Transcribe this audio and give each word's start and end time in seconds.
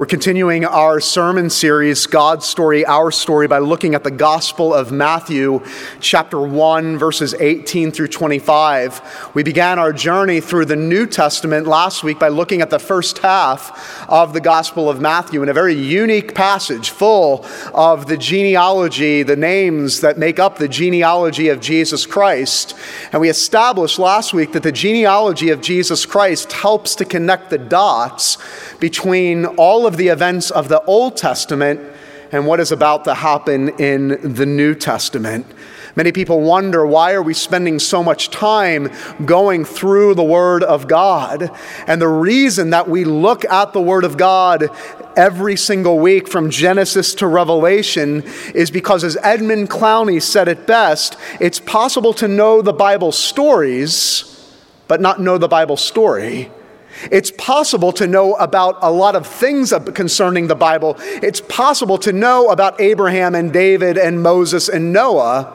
We're 0.00 0.06
continuing 0.06 0.64
our 0.64 1.00
sermon 1.00 1.50
series, 1.50 2.06
God's 2.06 2.46
Story, 2.46 2.86
Our 2.86 3.10
Story, 3.10 3.48
by 3.48 3.58
looking 3.58 3.96
at 3.96 4.04
the 4.04 4.12
Gospel 4.12 4.72
of 4.72 4.92
Matthew, 4.92 5.60
chapter 5.98 6.40
1, 6.40 6.98
verses 6.98 7.34
18 7.34 7.90
through 7.90 8.06
25. 8.06 9.32
We 9.34 9.42
began 9.42 9.80
our 9.80 9.92
journey 9.92 10.40
through 10.40 10.66
the 10.66 10.76
New 10.76 11.04
Testament 11.04 11.66
last 11.66 12.04
week 12.04 12.20
by 12.20 12.28
looking 12.28 12.62
at 12.62 12.70
the 12.70 12.78
first 12.78 13.18
half 13.18 14.08
of 14.08 14.34
the 14.34 14.40
Gospel 14.40 14.88
of 14.88 15.00
Matthew 15.00 15.42
in 15.42 15.48
a 15.48 15.52
very 15.52 15.74
unique 15.74 16.32
passage 16.32 16.90
full 16.90 17.44
of 17.74 18.06
the 18.06 18.16
genealogy, 18.16 19.24
the 19.24 19.34
names 19.34 20.00
that 20.02 20.16
make 20.16 20.38
up 20.38 20.58
the 20.58 20.68
genealogy 20.68 21.48
of 21.48 21.58
Jesus 21.58 22.06
Christ. 22.06 22.76
And 23.10 23.20
we 23.20 23.30
established 23.30 23.98
last 23.98 24.32
week 24.32 24.52
that 24.52 24.62
the 24.62 24.70
genealogy 24.70 25.50
of 25.50 25.60
Jesus 25.60 26.06
Christ 26.06 26.52
helps 26.52 26.94
to 26.94 27.04
connect 27.04 27.50
the 27.50 27.58
dots 27.58 28.38
between 28.78 29.44
all 29.44 29.87
of 29.88 29.96
the 29.96 30.08
events 30.08 30.50
of 30.50 30.68
the 30.68 30.84
Old 30.84 31.16
Testament 31.16 31.80
and 32.30 32.46
what 32.46 32.60
is 32.60 32.70
about 32.70 33.04
to 33.04 33.14
happen 33.14 33.70
in 33.80 34.34
the 34.34 34.44
New 34.44 34.74
Testament. 34.74 35.46
Many 35.96 36.12
people 36.12 36.42
wonder 36.42 36.86
why 36.86 37.14
are 37.14 37.22
we 37.22 37.32
spending 37.32 37.78
so 37.78 38.04
much 38.04 38.28
time 38.28 38.90
going 39.24 39.64
through 39.64 40.14
the 40.14 40.22
Word 40.22 40.62
of 40.62 40.88
God? 40.88 41.50
And 41.86 42.02
the 42.02 42.06
reason 42.06 42.68
that 42.70 42.86
we 42.86 43.04
look 43.04 43.46
at 43.46 43.72
the 43.72 43.80
Word 43.80 44.04
of 44.04 44.18
God 44.18 44.68
every 45.16 45.56
single 45.56 45.98
week 45.98 46.28
from 46.28 46.50
Genesis 46.50 47.14
to 47.14 47.26
Revelation 47.26 48.22
is 48.54 48.70
because, 48.70 49.04
as 49.04 49.16
Edmund 49.22 49.70
Clowney 49.70 50.20
said 50.20 50.48
it 50.48 50.66
best, 50.66 51.16
it's 51.40 51.60
possible 51.60 52.12
to 52.12 52.28
know 52.28 52.60
the 52.60 52.74
Bible 52.74 53.10
stories, 53.10 54.54
but 54.86 55.00
not 55.00 55.18
know 55.18 55.38
the 55.38 55.48
Bible 55.48 55.78
story. 55.78 56.50
It's 57.10 57.30
possible 57.30 57.92
to 57.92 58.06
know 58.06 58.34
about 58.34 58.78
a 58.82 58.90
lot 58.90 59.16
of 59.16 59.26
things 59.26 59.72
concerning 59.94 60.46
the 60.46 60.54
Bible. 60.54 60.96
It's 60.98 61.40
possible 61.40 61.98
to 61.98 62.12
know 62.12 62.50
about 62.50 62.80
Abraham 62.80 63.34
and 63.34 63.52
David 63.52 63.98
and 63.98 64.22
Moses 64.22 64.68
and 64.68 64.92
Noah, 64.92 65.54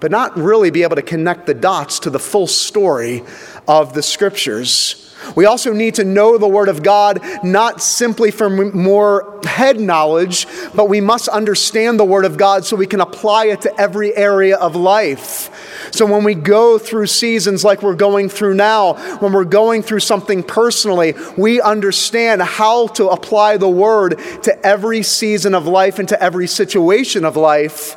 but 0.00 0.10
not 0.10 0.36
really 0.36 0.70
be 0.70 0.82
able 0.82 0.96
to 0.96 1.02
connect 1.02 1.46
the 1.46 1.54
dots 1.54 1.98
to 2.00 2.10
the 2.10 2.18
full 2.18 2.46
story 2.46 3.22
of 3.66 3.94
the 3.94 4.02
scriptures. 4.02 5.00
We 5.34 5.46
also 5.46 5.72
need 5.72 5.94
to 5.94 6.04
know 6.04 6.36
the 6.36 6.48
Word 6.48 6.68
of 6.68 6.82
God 6.82 7.20
not 7.42 7.80
simply 7.80 8.30
for 8.30 8.50
more 8.50 9.40
head 9.44 9.80
knowledge, 9.80 10.46
but 10.74 10.88
we 10.88 11.00
must 11.00 11.28
understand 11.28 11.98
the 11.98 12.04
Word 12.04 12.26
of 12.26 12.36
God 12.36 12.64
so 12.64 12.76
we 12.76 12.86
can 12.86 13.00
apply 13.00 13.46
it 13.46 13.62
to 13.62 13.80
every 13.80 14.14
area 14.14 14.56
of 14.56 14.76
life. 14.76 15.73
So 15.90 16.06
when 16.06 16.24
we 16.24 16.34
go 16.34 16.78
through 16.78 17.06
seasons 17.06 17.64
like 17.64 17.82
we're 17.82 17.94
going 17.94 18.28
through 18.28 18.54
now, 18.54 18.94
when 19.18 19.32
we're 19.32 19.44
going 19.44 19.82
through 19.82 20.00
something 20.00 20.42
personally, 20.42 21.14
we 21.36 21.60
understand 21.60 22.42
how 22.42 22.88
to 22.88 23.08
apply 23.08 23.56
the 23.56 23.68
Word 23.68 24.18
to 24.42 24.66
every 24.66 25.02
season 25.02 25.54
of 25.54 25.66
life 25.66 25.98
and 25.98 26.08
to 26.08 26.22
every 26.22 26.46
situation 26.46 27.24
of 27.24 27.36
life. 27.36 27.96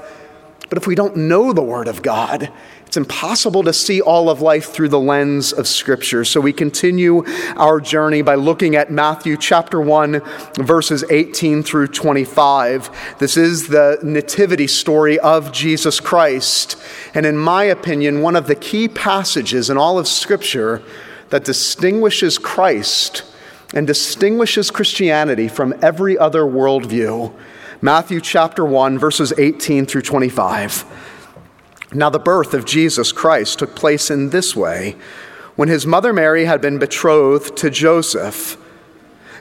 But 0.70 0.78
if 0.78 0.88
we 0.88 0.96
don't 0.96 1.16
know 1.16 1.54
the 1.54 1.62
Word 1.62 1.88
of 1.88 2.02
God, 2.02 2.52
it's 2.86 2.98
impossible 2.98 3.64
to 3.64 3.74
see 3.74 4.00
all 4.00 4.30
of 4.30 4.42
life 4.42 4.72
through 4.72 4.90
the 4.90 5.00
lens 5.00 5.52
of 5.52 5.68
Scripture. 5.68 6.24
So 6.24 6.40
we 6.40 6.54
continue 6.54 7.26
our 7.58 7.82
journey 7.82 8.22
by 8.22 8.36
looking 8.36 8.76
at 8.76 8.90
Matthew 8.90 9.36
chapter 9.36 9.82
1, 9.82 10.22
verses 10.56 11.04
18 11.10 11.64
through 11.64 11.88
25. 11.88 13.18
This 13.20 13.36
is 13.36 13.68
the 13.68 14.00
nativity 14.04 14.68
story 14.68 15.20
of 15.20 15.52
Jesus 15.52 16.00
Christ. 16.00 16.78
And 17.14 17.26
in 17.26 17.38
my 17.38 17.66
opinion, 17.66 18.22
one 18.22 18.38
of 18.38 18.48
the 18.48 18.56
key 18.56 18.88
passages 18.88 19.70
in 19.70 19.78
all 19.78 20.00
of 20.00 20.08
Scripture 20.08 20.82
that 21.30 21.44
distinguishes 21.44 22.38
Christ 22.38 23.24
and 23.74 23.86
distinguishes 23.86 24.72
Christianity 24.72 25.50
from 25.50 25.74
every 25.82 26.18
other 26.18 26.44
worldview. 26.44 27.34
Matthew 27.80 28.22
chapter 28.22 28.66
1, 28.66 28.98
verses 28.98 29.32
18 29.38 29.86
through 29.86 30.02
25. 30.02 30.84
Now, 31.94 32.10
the 32.10 32.18
birth 32.18 32.56
of 32.56 32.66
Jesus 32.66 33.12
Christ 33.12 33.60
took 33.60 33.76
place 33.76 34.10
in 34.10 34.32
this 34.32 34.56
way 34.56 34.96
when 35.56 35.70
his 35.70 35.86
mother 35.86 36.12
Mary 36.12 36.46
had 36.46 36.60
been 36.60 36.80
betrothed 36.80 37.56
to 37.58 37.70
Joseph, 37.70 38.58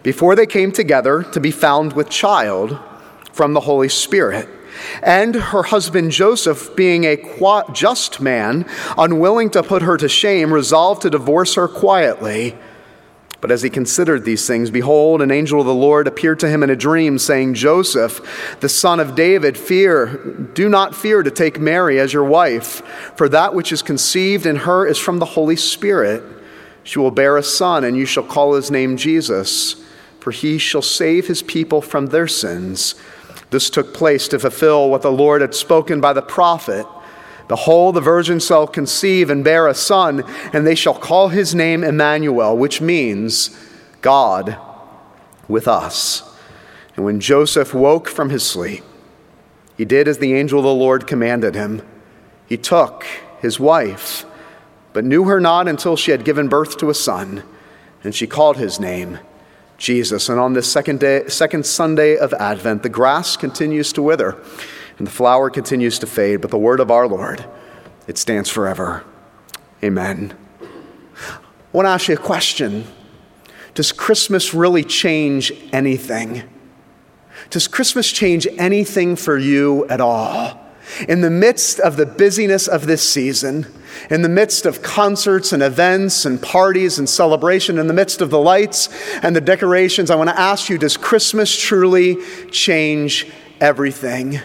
before 0.03 0.37
they 0.37 0.45
came 0.45 0.71
together 0.71 1.23
to 1.23 1.41
be 1.41 1.51
found 1.51 1.95
with 1.95 2.11
child 2.11 2.79
from 3.33 3.55
the 3.55 3.61
Holy 3.61 3.89
Spirit. 3.89 4.47
And 5.03 5.35
her 5.35 5.63
husband 5.63 6.13
Joseph, 6.13 6.77
being 6.77 7.05
a 7.05 7.17
just 7.73 8.21
man, 8.21 8.67
unwilling 8.99 9.49
to 9.51 9.63
put 9.63 9.81
her 9.81 9.97
to 9.97 10.11
shame, 10.11 10.53
resolved 10.53 11.03
to 11.03 11.11
divorce 11.11 11.55
her 11.55 11.69
quietly. 11.69 12.55
But 13.41 13.51
as 13.51 13.63
he 13.63 13.71
considered 13.71 14.25
these 14.25 14.47
things, 14.47 14.71
behold, 14.71 15.21
an 15.21 15.31
angel 15.31 15.61
of 15.61 15.67
the 15.67 15.75
Lord 15.75 16.09
appeared 16.09 16.41
to 16.41 16.49
him 16.49 16.63
in 16.63 16.71
a 16.71 16.77
dream, 16.77 17.19
saying, 17.19 17.55
Joseph, 17.55 18.57
the 18.61 18.69
son 18.69 18.99
of 18.99 19.15
David, 19.15 19.59
fear, 19.59 20.17
do 20.55 20.69
not 20.69 20.95
fear 20.95 21.23
to 21.23 21.31
take 21.31 21.61
Mary 21.61 22.01
as 22.01 22.13
your 22.13 22.25
wife, 22.25 22.83
for 23.15 23.29
that 23.29 23.55
which 23.55 23.73
is 23.73 23.83
conceived 23.83 24.47
in 24.47 24.57
her 24.57 24.87
is 24.87 24.99
from 24.99 25.19
the 25.19 25.27
Holy 25.27 25.57
Spirit. 25.57 26.23
She 26.83 26.99
will 26.99 27.11
bear 27.11 27.37
a 27.37 27.43
son, 27.43 27.85
and 27.85 27.97
you 27.97 28.07
shall 28.07 28.23
call 28.23 28.55
his 28.55 28.71
name 28.71 28.97
Jesus, 28.97 29.77
for 30.21 30.31
he 30.31 30.57
shall 30.57 30.83
save 30.83 31.27
his 31.27 31.43
people 31.43 31.83
from 31.83 32.07
their 32.07 32.29
sins. 32.29 32.95
This 33.51 33.71
took 33.71 33.93
place 33.93 34.29
to 34.29 34.39
fulfill 34.39 34.89
what 34.89 35.03
the 35.03 35.13
Lord 35.13 35.41
had 35.41 35.55
spoken 35.55 36.01
by 36.01 36.13
the 36.13 36.23
prophet. 36.23 36.87
Behold, 37.49 37.95
the 37.95 38.01
virgin 38.01 38.41
shall 38.41 38.67
conceive 38.67 39.31
and 39.31 39.45
bear 39.45 39.69
a 39.69 39.75
son, 39.75 40.25
and 40.53 40.67
they 40.67 40.75
shall 40.75 40.95
call 40.95 41.29
his 41.29 41.55
name 41.55 41.85
Emmanuel, 41.85 42.57
which 42.57 42.81
means 42.81 43.57
God 44.01 44.57
with 45.49 45.69
us. 45.69 46.23
And 46.97 47.05
when 47.05 47.21
Joseph 47.21 47.73
woke 47.73 48.09
from 48.09 48.31
his 48.31 48.43
sleep, 48.43 48.83
he 49.77 49.85
did 49.85 50.09
as 50.09 50.19
the 50.19 50.35
angel 50.35 50.59
of 50.59 50.65
the 50.65 50.75
Lord 50.75 51.07
commanded 51.07 51.55
him. 51.55 51.83
He 52.47 52.57
took 52.57 53.05
his 53.41 53.61
wife, 53.61 54.25
but 54.93 55.05
knew 55.05 55.25
her 55.25 55.41
not 55.41 55.69
until 55.69 55.97
she 55.97 56.11
had 56.11 56.25
given 56.25 56.49
birth 56.49 56.79
to 56.79 56.91
a 56.91 56.95
son, 56.95 57.45
and 58.03 58.15
she 58.15 58.27
called 58.27 58.57
his 58.57 58.81
name 58.81 59.19
Jesus. 59.79 60.29
And 60.29 60.41
on 60.41 60.55
this 60.55 60.71
second, 60.71 61.01
day, 61.01 61.29
second 61.29 61.67
Sunday 61.67 62.17
of 62.17 62.33
Advent, 62.35 62.83
the 62.83 62.89
grass 62.89 63.37
continues 63.37 63.93
to 63.93 64.03
wither 64.03 64.37
and 64.99 65.07
the 65.07 65.11
flower 65.11 65.51
continues 65.51 65.99
to 65.99 66.07
fade, 66.07 66.41
but 66.41 66.51
the 66.51 66.59
word 66.59 66.81
of 66.81 66.91
our 66.91 67.07
Lord, 67.07 67.45
it 68.07 68.19
stands 68.19 68.49
forever. 68.49 69.05
Amen. 69.83 70.35
I 71.21 71.39
want 71.73 71.87
to 71.87 71.91
ask 71.91 72.09
you 72.09 72.15
a 72.15 72.19
question 72.19 72.87
Does 73.75 73.93
Christmas 73.93 74.55
really 74.55 74.85
change 74.85 75.53
anything? 75.73 76.45
Does 77.51 77.69
Christmas 77.69 78.11
change 78.11 78.47
anything 78.59 79.17
for 79.17 79.37
you 79.37 79.87
at 79.89 80.01
all? 80.01 80.63
In 81.09 81.21
the 81.21 81.31
midst 81.31 81.81
of 81.81 81.97
the 81.97 82.07
busyness 82.07 82.69
of 82.69 82.87
this 82.87 83.07
season, 83.07 83.67
in 84.09 84.23
the 84.23 84.29
midst 84.29 84.67
of 84.67 84.83
concerts 84.83 85.53
and 85.53 85.63
events 85.63 86.25
and 86.25 86.41
parties 86.41 86.99
and 86.99 87.09
celebration, 87.09 87.79
in 87.79 87.89
the 87.89 87.93
midst 87.93 88.21
of 88.21 88.31
the 88.31 88.39
lights 88.39 88.89
and 89.23 89.35
the 89.35 89.41
decorations, 89.41 90.11
I 90.11 90.17
want 90.17 90.31
to 90.31 90.39
ask 90.39 90.69
you 90.69 90.79
does 90.79 90.97
Christmas 90.97 91.55
truly 91.55 92.17
change 92.51 93.27
everything? 93.61 94.41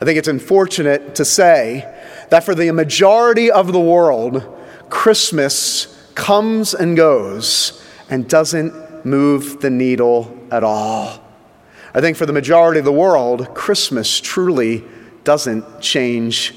I 0.00 0.04
think 0.04 0.18
it's 0.18 0.28
unfortunate 0.28 1.14
to 1.14 1.24
say 1.24 1.90
that 2.30 2.44
for 2.44 2.54
the 2.54 2.70
majority 2.72 3.50
of 3.50 3.72
the 3.72 3.80
world, 3.80 4.44
Christmas 4.90 5.86
comes 6.14 6.74
and 6.74 6.96
goes 6.96 7.82
and 8.10 8.28
doesn't 8.28 9.04
move 9.06 9.60
the 9.60 9.70
needle 9.70 10.36
at 10.50 10.62
all. 10.62 11.22
I 11.94 12.00
think 12.00 12.18
for 12.18 12.26
the 12.26 12.32
majority 12.32 12.78
of 12.78 12.84
the 12.84 12.92
world, 12.92 13.54
Christmas 13.54 14.20
truly 14.20 14.84
doesn't 15.24 15.80
change 15.80 16.54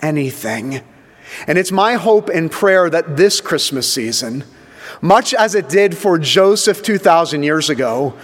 anything. 0.00 0.82
And 1.46 1.58
it's 1.58 1.70
my 1.70 1.94
hope 1.94 2.28
and 2.28 2.50
prayer 2.50 2.90
that 2.90 3.16
this 3.16 3.40
Christmas 3.40 3.90
season, 3.92 4.44
much 5.00 5.32
as 5.32 5.54
it 5.54 5.68
did 5.68 5.96
for 5.96 6.18
Joseph 6.18 6.82
2,000 6.82 7.44
years 7.44 7.70
ago, 7.70 8.14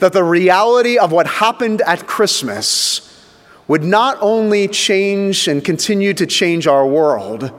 that 0.00 0.12
the 0.12 0.24
reality 0.24 0.98
of 0.98 1.12
what 1.12 1.26
happened 1.26 1.80
at 1.82 2.08
Christmas 2.08 3.15
would 3.68 3.82
not 3.82 4.16
only 4.20 4.68
change 4.68 5.48
and 5.48 5.64
continue 5.64 6.14
to 6.14 6.26
change 6.26 6.66
our 6.66 6.86
world, 6.86 7.50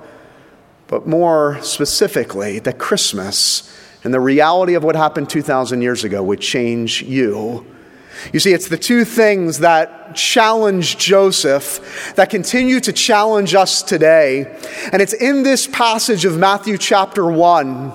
but 0.88 1.06
more 1.06 1.60
specifically, 1.62 2.60
that 2.60 2.78
Christmas 2.78 3.74
and 4.04 4.14
the 4.14 4.20
reality 4.20 4.74
of 4.74 4.84
what 4.84 4.96
happened 4.96 5.30
2,000 5.30 5.82
years 5.82 6.04
ago 6.04 6.24
would 6.24 6.40
change 6.40 7.02
you. 7.02 7.66
You 8.34 8.40
see, 8.40 8.54
it's 8.54 8.70
the 8.70 8.78
two 8.78 9.06
things 9.06 9.60
that 9.60 10.16
challenge 10.16 10.98
Joseph 10.98 12.14
that 12.16 12.30
continue 12.30 12.80
to 12.80 12.94
challenge 12.94 13.54
us 13.54 13.84
today. 13.84 14.58
And 14.92 15.02
it's 15.02 15.14
in 15.14 15.44
this 15.44 15.68
passage 15.68 16.26
of 16.26 16.38
Matthew 16.38 16.78
chapter 16.78 17.30
1 17.30 17.92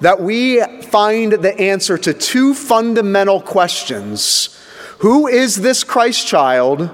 that 0.00 0.20
we 0.20 0.62
find 0.82 1.32
the 1.32 1.58
answer 1.58 1.98
to 1.98 2.14
two 2.14 2.54
fundamental 2.54 3.40
questions 3.40 4.54
Who 5.00 5.26
is 5.26 5.56
this 5.56 5.84
Christ 5.84 6.26
child? 6.26 6.90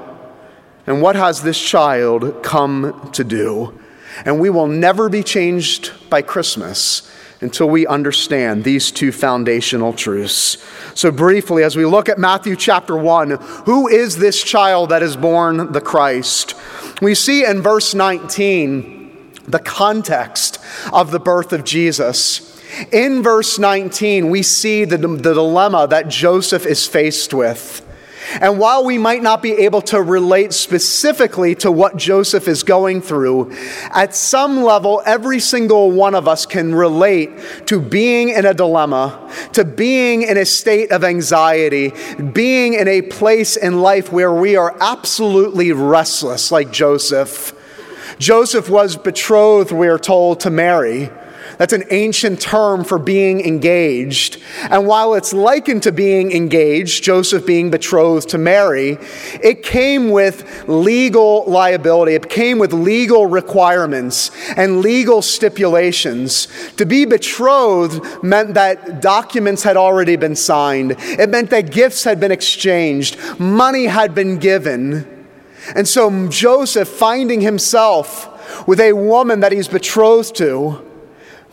And 0.86 1.00
what 1.00 1.16
has 1.16 1.42
this 1.42 1.60
child 1.60 2.42
come 2.42 3.10
to 3.12 3.24
do? 3.24 3.78
And 4.24 4.38
we 4.38 4.50
will 4.50 4.66
never 4.66 5.08
be 5.08 5.22
changed 5.22 5.92
by 6.10 6.22
Christmas 6.22 7.10
until 7.40 7.68
we 7.68 7.86
understand 7.86 8.64
these 8.64 8.90
two 8.90 9.12
foundational 9.12 9.92
truths. 9.92 10.56
So, 10.94 11.10
briefly, 11.10 11.62
as 11.62 11.76
we 11.76 11.84
look 11.84 12.08
at 12.08 12.18
Matthew 12.18 12.56
chapter 12.56 12.96
1, 12.96 13.30
who 13.66 13.88
is 13.88 14.16
this 14.16 14.42
child 14.42 14.90
that 14.90 15.02
is 15.02 15.16
born 15.16 15.72
the 15.72 15.80
Christ? 15.80 16.54
We 17.02 17.14
see 17.14 17.44
in 17.44 17.60
verse 17.60 17.94
19 17.94 19.32
the 19.46 19.58
context 19.58 20.58
of 20.92 21.10
the 21.10 21.20
birth 21.20 21.52
of 21.52 21.64
Jesus. 21.64 22.50
In 22.90 23.22
verse 23.22 23.58
19, 23.58 24.30
we 24.30 24.42
see 24.42 24.84
the, 24.84 24.96
the 24.96 25.34
dilemma 25.34 25.86
that 25.88 26.08
Joseph 26.08 26.66
is 26.66 26.86
faced 26.86 27.34
with. 27.34 27.83
And 28.40 28.58
while 28.58 28.84
we 28.84 28.98
might 28.98 29.22
not 29.22 29.42
be 29.42 29.52
able 29.52 29.82
to 29.82 30.00
relate 30.02 30.52
specifically 30.52 31.54
to 31.56 31.70
what 31.70 31.96
Joseph 31.96 32.48
is 32.48 32.62
going 32.62 33.00
through, 33.00 33.52
at 33.90 34.14
some 34.14 34.62
level, 34.62 35.02
every 35.04 35.40
single 35.40 35.90
one 35.90 36.14
of 36.14 36.26
us 36.26 36.46
can 36.46 36.74
relate 36.74 37.30
to 37.66 37.80
being 37.80 38.30
in 38.30 38.46
a 38.46 38.54
dilemma, 38.54 39.30
to 39.52 39.64
being 39.64 40.22
in 40.22 40.36
a 40.36 40.44
state 40.44 40.90
of 40.90 41.04
anxiety, 41.04 41.92
being 42.32 42.74
in 42.74 42.88
a 42.88 43.02
place 43.02 43.56
in 43.56 43.80
life 43.80 44.12
where 44.12 44.32
we 44.32 44.56
are 44.56 44.76
absolutely 44.80 45.72
restless, 45.72 46.50
like 46.50 46.72
Joseph. 46.72 47.52
Joseph 48.18 48.68
was 48.68 48.96
betrothed, 48.96 49.72
we 49.72 49.88
are 49.88 49.98
told, 49.98 50.40
to 50.40 50.50
Mary. 50.50 51.10
That's 51.58 51.72
an 51.72 51.84
ancient 51.90 52.40
term 52.40 52.84
for 52.84 52.98
being 52.98 53.40
engaged. 53.40 54.42
And 54.70 54.86
while 54.86 55.14
it's 55.14 55.32
likened 55.32 55.82
to 55.84 55.92
being 55.92 56.32
engaged, 56.32 57.04
Joseph 57.04 57.46
being 57.46 57.70
betrothed 57.70 58.28
to 58.30 58.38
Mary, 58.38 58.98
it 59.42 59.62
came 59.62 60.10
with 60.10 60.68
legal 60.68 61.44
liability. 61.46 62.14
It 62.14 62.28
came 62.28 62.58
with 62.58 62.72
legal 62.72 63.26
requirements 63.26 64.30
and 64.56 64.80
legal 64.80 65.22
stipulations. 65.22 66.48
To 66.76 66.86
be 66.86 67.04
betrothed 67.04 68.22
meant 68.22 68.54
that 68.54 69.00
documents 69.00 69.62
had 69.62 69.76
already 69.76 70.16
been 70.16 70.36
signed, 70.36 70.96
it 70.98 71.28
meant 71.30 71.50
that 71.50 71.70
gifts 71.70 72.04
had 72.04 72.20
been 72.20 72.32
exchanged, 72.32 73.16
money 73.38 73.86
had 73.86 74.14
been 74.14 74.38
given. 74.38 75.10
And 75.74 75.88
so 75.88 76.28
Joseph, 76.28 76.88
finding 76.88 77.40
himself 77.40 78.66
with 78.66 78.80
a 78.80 78.92
woman 78.92 79.40
that 79.40 79.52
he's 79.52 79.68
betrothed 79.68 80.36
to, 80.36 80.93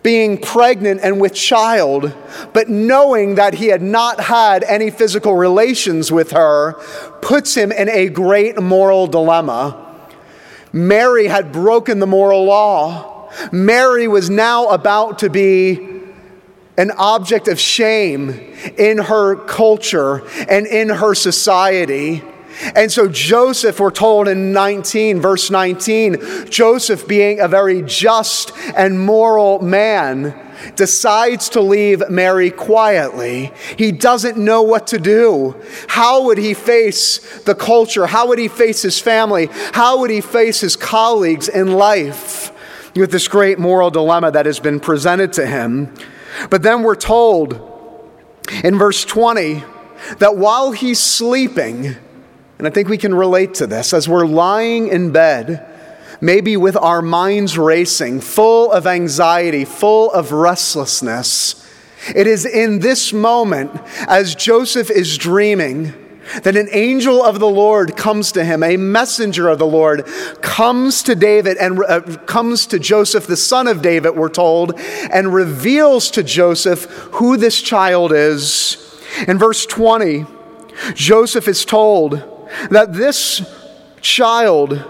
being 0.04 0.38
pregnant 0.38 1.02
and 1.04 1.22
with 1.22 1.34
child, 1.34 2.14
but 2.54 2.70
knowing 2.70 3.36
that 3.36 3.54
he 3.54 3.68
had 3.68 3.82
not 3.82 4.20
had 4.20 4.64
any 4.64 4.90
physical 4.90 5.36
relations 5.36 6.12
with 6.12 6.32
her, 6.32 6.74
puts 7.22 7.56
him 7.56 7.72
in 7.72 7.88
a 7.90 8.10
great 8.10 8.60
moral 8.60 9.08
dilemma. 9.08 9.88
Mary 10.74 11.28
had 11.28 11.52
broken 11.52 12.00
the 12.00 12.08
moral 12.08 12.46
law. 12.46 13.30
Mary 13.52 14.08
was 14.08 14.30
now 14.30 14.68
about 14.70 15.20
to 15.20 15.30
be 15.30 16.02
an 16.78 16.92
object 16.98 17.48
of 17.48 17.60
shame 17.60 18.30
in 18.78 18.98
her 18.98 19.36
culture 19.36 20.28
and 20.48 20.66
in 20.66 20.90
her 20.90 21.14
society. 21.14 22.24
And 22.76 22.92
so 22.92 23.08
Joseph, 23.08 23.80
we're 23.80 23.92
told 23.92 24.28
in 24.28 24.54
19, 24.54 25.20
verse 25.20 25.50
19, 25.50 26.50
Joseph 26.50 27.08
being 27.08 27.40
a 27.40 27.48
very 27.48 27.82
just 27.82 28.52
and 28.76 29.00
moral 29.00 29.60
man, 29.60 30.36
decides 30.76 31.50
to 31.50 31.62
leave 31.62 32.08
Mary 32.10 32.52
quietly. 32.52 33.52
He 33.78 33.92
doesn't 33.92 34.38
know 34.38 34.62
what 34.62 34.88
to 34.88 35.00
do. 35.00 35.56
How 35.88 36.24
would 36.26 36.38
he 36.38 36.54
face 36.54 37.42
the 37.42 37.56
culture? 37.56 38.06
How 38.08 38.28
would 38.28 38.40
he 38.40 38.48
face 38.48 38.82
his 38.82 39.00
family? 39.00 39.50
How 39.74 40.00
would 40.00 40.12
he 40.12 40.22
face 40.22 40.62
his 40.62 40.76
colleagues 40.76 41.50
in 41.50 41.74
life 41.74 42.52
with 42.96 43.12
this 43.12 43.28
great 43.28 43.60
moral 43.60 43.90
dilemma 43.90 44.32
that 44.32 44.46
has 44.46 44.60
been 44.60 44.80
presented 44.80 45.34
to 45.34 45.46
him? 45.46 45.94
But 46.50 46.64
then 46.64 46.84
we're 46.84 46.96
told 46.96 47.68
in 48.64 48.78
verse 48.78 49.04
20 49.06 49.64
that 50.20 50.36
while 50.38 50.72
he's 50.72 51.00
sleeping, 51.00 51.96
and 52.62 52.68
I 52.68 52.70
think 52.70 52.90
we 52.90 53.00
can 53.00 53.16
relate 53.16 53.56
to 53.56 53.66
this 53.66 53.92
as 53.92 54.08
we're 54.08 54.28
lying 54.28 54.90
in 54.90 55.10
bed, 55.10 55.66
maybe 56.22 56.56
with 56.58 56.78
our 56.78 57.02
minds 57.02 57.58
racing, 57.58 58.22
full 58.22 58.72
of 58.72 58.86
anxiety, 58.86 59.66
full 59.66 60.12
of 60.12 60.32
restlessness. 60.32 61.68
It 62.14 62.28
is 62.28 62.46
in 62.46 62.78
this 62.78 63.14
moment, 63.14 63.72
as 64.08 64.36
Joseph 64.36 64.92
is 64.92 65.18
dreaming, 65.18 65.92
that 66.44 66.56
an 66.56 66.68
angel 66.72 67.24
of 67.24 67.40
the 67.40 67.50
Lord 67.50 67.98
comes 67.98 68.32
to 68.34 68.46
him, 68.46 68.62
a 68.62 68.78
messenger 68.78 69.48
of 69.48 69.58
the 69.58 69.66
Lord 69.66 70.06
comes 70.44 71.02
to 71.02 71.16
David 71.16 71.58
and 71.58 71.84
uh, 71.84 72.02
comes 72.28 72.68
to 72.68 72.78
Joseph, 72.78 73.26
the 73.26 73.36
son 73.36 73.66
of 73.66 73.82
David, 73.82 74.12
we're 74.12 74.30
told, 74.30 74.80
and 75.12 75.34
reveals 75.34 76.12
to 76.12 76.22
Joseph 76.22 76.84
who 77.14 77.38
this 77.38 77.60
child 77.60 78.12
is. 78.12 78.78
In 79.28 79.40
verse 79.40 79.66
20, 79.66 80.28
Joseph 80.94 81.48
is 81.48 81.66
told, 81.66 82.31
that 82.70 82.94
this 82.94 83.42
child 84.02 84.84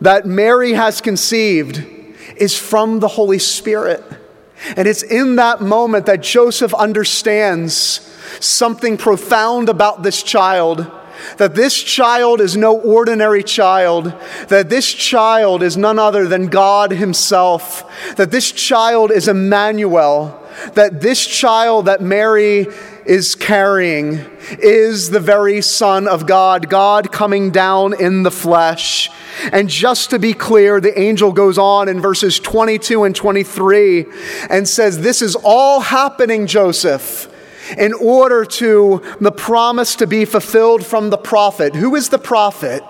that 0.00 0.26
Mary 0.26 0.72
has 0.72 1.00
conceived 1.00 1.84
is 2.36 2.58
from 2.58 3.00
the 3.00 3.08
Holy 3.08 3.38
Spirit. 3.38 4.02
And 4.76 4.86
it's 4.86 5.02
in 5.02 5.36
that 5.36 5.60
moment 5.60 6.06
that 6.06 6.22
Joseph 6.22 6.74
understands 6.74 8.00
something 8.40 8.96
profound 8.96 9.68
about 9.68 10.02
this 10.02 10.22
child 10.22 10.90
that 11.38 11.54
this 11.54 11.80
child 11.80 12.40
is 12.40 12.56
no 12.56 12.78
ordinary 12.78 13.42
child, 13.42 14.12
that 14.48 14.68
this 14.68 14.92
child 14.92 15.62
is 15.62 15.76
none 15.76 15.98
other 15.98 16.26
than 16.26 16.46
God 16.46 16.90
Himself, 16.90 18.14
that 18.16 18.30
this 18.30 18.50
child 18.50 19.10
is 19.10 19.28
Emmanuel, 19.28 20.40
that 20.74 21.00
this 21.00 21.26
child 21.26 21.86
that 21.86 22.00
Mary 22.00 22.66
is 23.04 23.34
carrying 23.34 24.20
is 24.58 25.10
the 25.10 25.20
very 25.20 25.60
Son 25.60 26.06
of 26.06 26.26
God, 26.26 26.68
God 26.68 27.12
coming 27.12 27.50
down 27.50 27.98
in 28.00 28.22
the 28.22 28.30
flesh. 28.30 29.10
And 29.52 29.68
just 29.68 30.10
to 30.10 30.18
be 30.18 30.34
clear, 30.34 30.80
the 30.80 30.98
angel 30.98 31.32
goes 31.32 31.58
on 31.58 31.88
in 31.88 32.00
verses 32.00 32.38
22 32.38 33.04
and 33.04 33.14
23 33.14 34.06
and 34.50 34.68
says, 34.68 35.00
This 35.00 35.22
is 35.22 35.36
all 35.36 35.80
happening, 35.80 36.46
Joseph, 36.46 37.28
in 37.78 37.92
order 37.94 38.44
to 38.44 39.02
the 39.20 39.32
promise 39.32 39.96
to 39.96 40.06
be 40.06 40.24
fulfilled 40.24 40.84
from 40.84 41.10
the 41.10 41.18
prophet. 41.18 41.74
Who 41.74 41.96
is 41.96 42.08
the 42.08 42.18
prophet? 42.18 42.82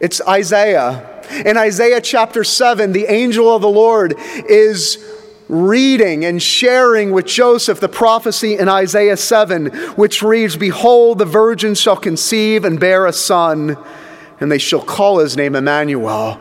It's 0.00 0.20
Isaiah. 0.26 1.06
In 1.44 1.56
Isaiah 1.56 2.00
chapter 2.00 2.42
7, 2.42 2.92
the 2.92 3.06
angel 3.06 3.54
of 3.54 3.62
the 3.62 3.68
Lord 3.68 4.14
is 4.48 4.98
reading 5.50 6.24
and 6.24 6.40
sharing 6.40 7.10
with 7.10 7.26
Joseph 7.26 7.80
the 7.80 7.88
prophecy 7.88 8.56
in 8.56 8.68
Isaiah 8.68 9.16
7, 9.16 9.66
which 9.96 10.22
reads 10.22 10.56
Behold, 10.56 11.18
the 11.18 11.24
virgin 11.24 11.74
shall 11.74 11.96
conceive 11.96 12.64
and 12.64 12.78
bear 12.78 13.04
a 13.04 13.12
son, 13.12 13.76
and 14.38 14.50
they 14.50 14.58
shall 14.58 14.82
call 14.82 15.18
his 15.18 15.36
name 15.36 15.56
Emmanuel, 15.56 16.40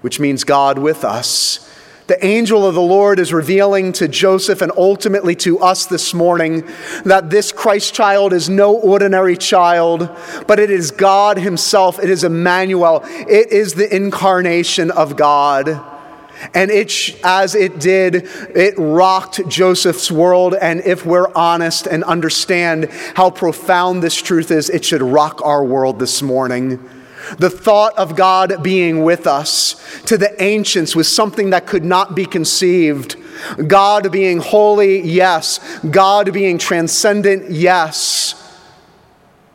which 0.00 0.18
means 0.18 0.44
God 0.44 0.78
with 0.78 1.04
us. 1.04 1.66
The 2.06 2.24
angel 2.26 2.66
of 2.66 2.74
the 2.74 2.80
Lord 2.80 3.20
is 3.20 3.32
revealing 3.32 3.92
to 3.92 4.08
Joseph 4.08 4.62
and 4.62 4.72
ultimately 4.76 5.36
to 5.36 5.60
us 5.60 5.86
this 5.86 6.12
morning 6.12 6.66
that 7.04 7.30
this 7.30 7.52
Christ 7.52 7.94
child 7.94 8.32
is 8.32 8.48
no 8.48 8.74
ordinary 8.74 9.36
child, 9.36 10.10
but 10.48 10.58
it 10.58 10.70
is 10.70 10.90
God 10.90 11.36
Himself. 11.36 12.02
It 12.02 12.10
is 12.10 12.24
Emmanuel. 12.24 13.02
It 13.04 13.52
is 13.52 13.74
the 13.74 13.94
incarnation 13.94 14.90
of 14.90 15.14
God. 15.14 15.89
And 16.54 16.70
it, 16.70 17.18
as 17.22 17.54
it 17.54 17.78
did, 17.78 18.28
it 18.54 18.74
rocked 18.78 19.46
Joseph's 19.48 20.10
world. 20.10 20.54
And 20.54 20.80
if 20.80 21.04
we're 21.04 21.32
honest 21.34 21.86
and 21.86 22.02
understand 22.04 22.90
how 23.14 23.30
profound 23.30 24.02
this 24.02 24.20
truth 24.20 24.50
is, 24.50 24.70
it 24.70 24.84
should 24.84 25.02
rock 25.02 25.40
our 25.44 25.64
world 25.64 25.98
this 25.98 26.22
morning. 26.22 26.88
The 27.38 27.50
thought 27.50 27.96
of 27.98 28.16
God 28.16 28.62
being 28.62 29.04
with 29.04 29.26
us 29.26 29.76
to 30.06 30.16
the 30.16 30.42
ancients 30.42 30.96
was 30.96 31.14
something 31.14 31.50
that 31.50 31.66
could 31.66 31.84
not 31.84 32.14
be 32.14 32.24
conceived. 32.24 33.16
God 33.66 34.10
being 34.10 34.38
holy, 34.38 35.00
yes. 35.00 35.60
God 35.90 36.32
being 36.32 36.58
transcendent, 36.58 37.50
yes. 37.50 38.34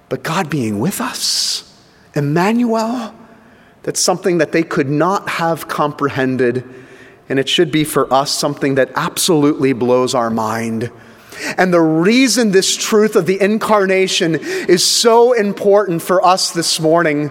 But 0.10 0.24
God 0.24 0.50
being 0.50 0.80
with 0.80 1.02
us, 1.02 1.76
Emmanuel, 2.14 3.14
that's 3.86 4.02
something 4.02 4.40
that 4.40 4.52
they 4.52 4.64
could 4.64 4.90
not 4.90 5.30
have 5.30 5.68
comprehended. 5.68 6.64
And 7.30 7.38
it 7.38 7.48
should 7.48 7.72
be 7.72 7.84
for 7.84 8.12
us 8.12 8.32
something 8.32 8.76
that 8.76 8.90
absolutely 8.96 9.74
blows 9.74 10.16
our 10.16 10.32
mind. 10.32 10.92
And 11.56 11.72
the 11.72 11.82
reason 11.82 12.50
this 12.50 12.76
truth 12.76 13.16
of 13.16 13.28
the 13.28 13.40
incarnation 13.40 14.40
is 14.42 14.84
so 14.84 15.34
important 15.34 16.02
for 16.02 16.26
us 16.26 16.52
this 16.52 16.80
morning 16.80 17.30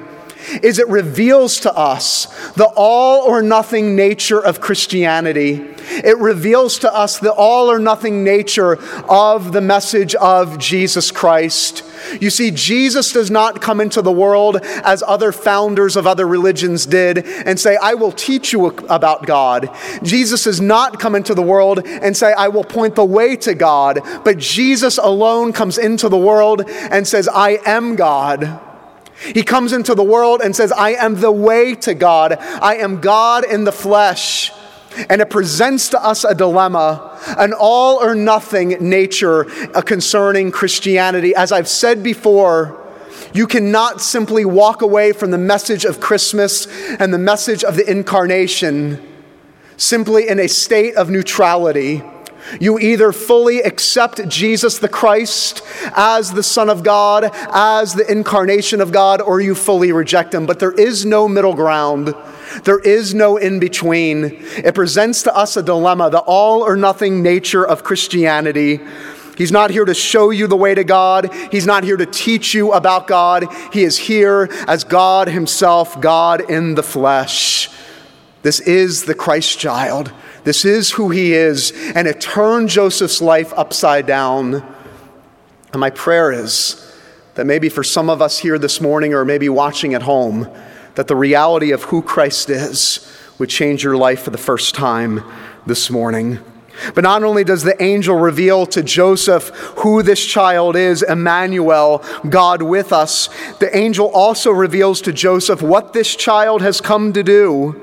is 0.62 0.78
it 0.78 0.88
reveals 0.88 1.58
to 1.60 1.74
us 1.74 2.26
the 2.52 2.70
all 2.76 3.22
or 3.22 3.42
nothing 3.42 3.96
nature 3.96 4.38
of 4.38 4.60
Christianity. 4.60 5.54
It 5.88 6.18
reveals 6.18 6.78
to 6.80 6.94
us 6.94 7.18
the 7.18 7.32
all 7.32 7.68
or 7.68 7.80
nothing 7.80 8.22
nature 8.22 8.78
of 9.10 9.52
the 9.52 9.60
message 9.60 10.14
of 10.14 10.58
Jesus 10.58 11.10
Christ. 11.10 11.82
You 12.20 12.30
see, 12.30 12.50
Jesus 12.50 13.12
does 13.12 13.30
not 13.30 13.60
come 13.60 13.80
into 13.80 14.02
the 14.02 14.12
world 14.12 14.58
as 14.62 15.02
other 15.06 15.32
founders 15.32 15.96
of 15.96 16.06
other 16.06 16.26
religions 16.26 16.86
did 16.86 17.18
and 17.18 17.58
say, 17.58 17.76
I 17.80 17.94
will 17.94 18.12
teach 18.12 18.52
you 18.52 18.66
about 18.66 19.26
God. 19.26 19.70
Jesus 20.02 20.44
does 20.44 20.60
not 20.60 21.00
come 21.00 21.14
into 21.14 21.34
the 21.34 21.42
world 21.42 21.86
and 21.86 22.16
say, 22.16 22.32
I 22.32 22.48
will 22.48 22.64
point 22.64 22.94
the 22.94 23.04
way 23.04 23.36
to 23.36 23.54
God. 23.54 24.00
But 24.24 24.38
Jesus 24.38 24.98
alone 24.98 25.52
comes 25.52 25.78
into 25.78 26.08
the 26.08 26.18
world 26.18 26.62
and 26.66 27.06
says, 27.06 27.28
I 27.28 27.58
am 27.64 27.96
God. 27.96 28.60
He 29.22 29.42
comes 29.42 29.72
into 29.72 29.94
the 29.94 30.04
world 30.04 30.40
and 30.42 30.54
says, 30.54 30.72
I 30.72 30.90
am 30.90 31.20
the 31.20 31.32
way 31.32 31.74
to 31.76 31.94
God. 31.94 32.36
I 32.38 32.76
am 32.76 33.00
God 33.00 33.44
in 33.44 33.64
the 33.64 33.72
flesh. 33.72 34.50
And 35.08 35.20
it 35.20 35.30
presents 35.30 35.88
to 35.90 36.02
us 36.02 36.24
a 36.24 36.34
dilemma, 36.34 37.18
an 37.38 37.52
all 37.52 38.02
or 38.02 38.14
nothing 38.14 38.70
nature 38.80 39.50
uh, 39.74 39.82
concerning 39.82 40.50
Christianity. 40.50 41.34
As 41.34 41.52
I've 41.52 41.68
said 41.68 42.02
before, 42.02 42.80
you 43.32 43.46
cannot 43.46 44.00
simply 44.00 44.44
walk 44.44 44.82
away 44.82 45.12
from 45.12 45.30
the 45.30 45.38
message 45.38 45.84
of 45.84 46.00
Christmas 46.00 46.66
and 47.00 47.12
the 47.12 47.18
message 47.18 47.64
of 47.64 47.76
the 47.76 47.90
incarnation 47.90 49.00
simply 49.76 50.28
in 50.28 50.38
a 50.38 50.48
state 50.48 50.94
of 50.94 51.10
neutrality. 51.10 52.02
You 52.60 52.78
either 52.78 53.10
fully 53.10 53.60
accept 53.60 54.28
Jesus 54.28 54.78
the 54.78 54.88
Christ 54.88 55.62
as 55.96 56.32
the 56.32 56.42
Son 56.42 56.68
of 56.68 56.82
God, 56.82 57.30
as 57.52 57.94
the 57.94 58.10
incarnation 58.10 58.80
of 58.80 58.92
God, 58.92 59.20
or 59.20 59.40
you 59.40 59.54
fully 59.54 59.92
reject 59.92 60.34
him. 60.34 60.46
But 60.46 60.58
there 60.58 60.72
is 60.72 61.06
no 61.06 61.26
middle 61.26 61.54
ground. 61.54 62.14
There 62.62 62.78
is 62.78 63.14
no 63.14 63.36
in 63.36 63.58
between. 63.58 64.24
It 64.56 64.74
presents 64.74 65.24
to 65.24 65.36
us 65.36 65.56
a 65.56 65.62
dilemma, 65.62 66.10
the 66.10 66.20
all 66.20 66.62
or 66.62 66.76
nothing 66.76 67.22
nature 67.22 67.66
of 67.66 67.82
Christianity. 67.82 68.80
He's 69.36 69.50
not 69.50 69.70
here 69.70 69.84
to 69.84 69.94
show 69.94 70.30
you 70.30 70.46
the 70.46 70.56
way 70.56 70.74
to 70.74 70.84
God. 70.84 71.34
He's 71.50 71.66
not 71.66 71.82
here 71.82 71.96
to 71.96 72.06
teach 72.06 72.54
you 72.54 72.72
about 72.72 73.08
God. 73.08 73.46
He 73.72 73.82
is 73.82 73.98
here 73.98 74.48
as 74.68 74.84
God 74.84 75.28
Himself, 75.28 76.00
God 76.00 76.48
in 76.48 76.76
the 76.76 76.84
flesh. 76.84 77.68
This 78.42 78.60
is 78.60 79.04
the 79.04 79.14
Christ 79.14 79.58
child. 79.58 80.12
This 80.44 80.66
is 80.66 80.92
who 80.92 81.08
he 81.08 81.32
is. 81.32 81.72
And 81.94 82.06
it 82.06 82.20
turned 82.20 82.68
Joseph's 82.68 83.22
life 83.22 83.52
upside 83.56 84.06
down. 84.06 84.56
And 85.72 85.80
my 85.80 85.90
prayer 85.90 86.30
is 86.30 86.80
that 87.34 87.46
maybe 87.46 87.68
for 87.70 87.82
some 87.82 88.10
of 88.10 88.22
us 88.22 88.38
here 88.38 88.58
this 88.58 88.80
morning, 88.80 89.14
or 89.14 89.24
maybe 89.24 89.48
watching 89.48 89.94
at 89.94 90.02
home, 90.02 90.48
that 90.94 91.08
the 91.08 91.16
reality 91.16 91.72
of 91.72 91.84
who 91.84 92.02
Christ 92.02 92.50
is 92.50 93.10
would 93.38 93.48
change 93.48 93.82
your 93.82 93.96
life 93.96 94.22
for 94.22 94.30
the 94.30 94.38
first 94.38 94.74
time 94.74 95.22
this 95.66 95.90
morning. 95.90 96.38
But 96.94 97.04
not 97.04 97.22
only 97.22 97.44
does 97.44 97.62
the 97.62 97.80
angel 97.82 98.16
reveal 98.16 98.66
to 98.66 98.82
Joseph 98.82 99.48
who 99.78 100.02
this 100.02 100.24
child 100.24 100.76
is, 100.76 101.02
Emmanuel, 101.02 102.04
God 102.28 102.62
with 102.62 102.92
us, 102.92 103.28
the 103.58 103.74
angel 103.76 104.08
also 104.08 104.50
reveals 104.50 105.00
to 105.02 105.12
Joseph 105.12 105.62
what 105.62 105.92
this 105.92 106.16
child 106.16 106.62
has 106.62 106.80
come 106.80 107.12
to 107.12 107.22
do. 107.22 107.80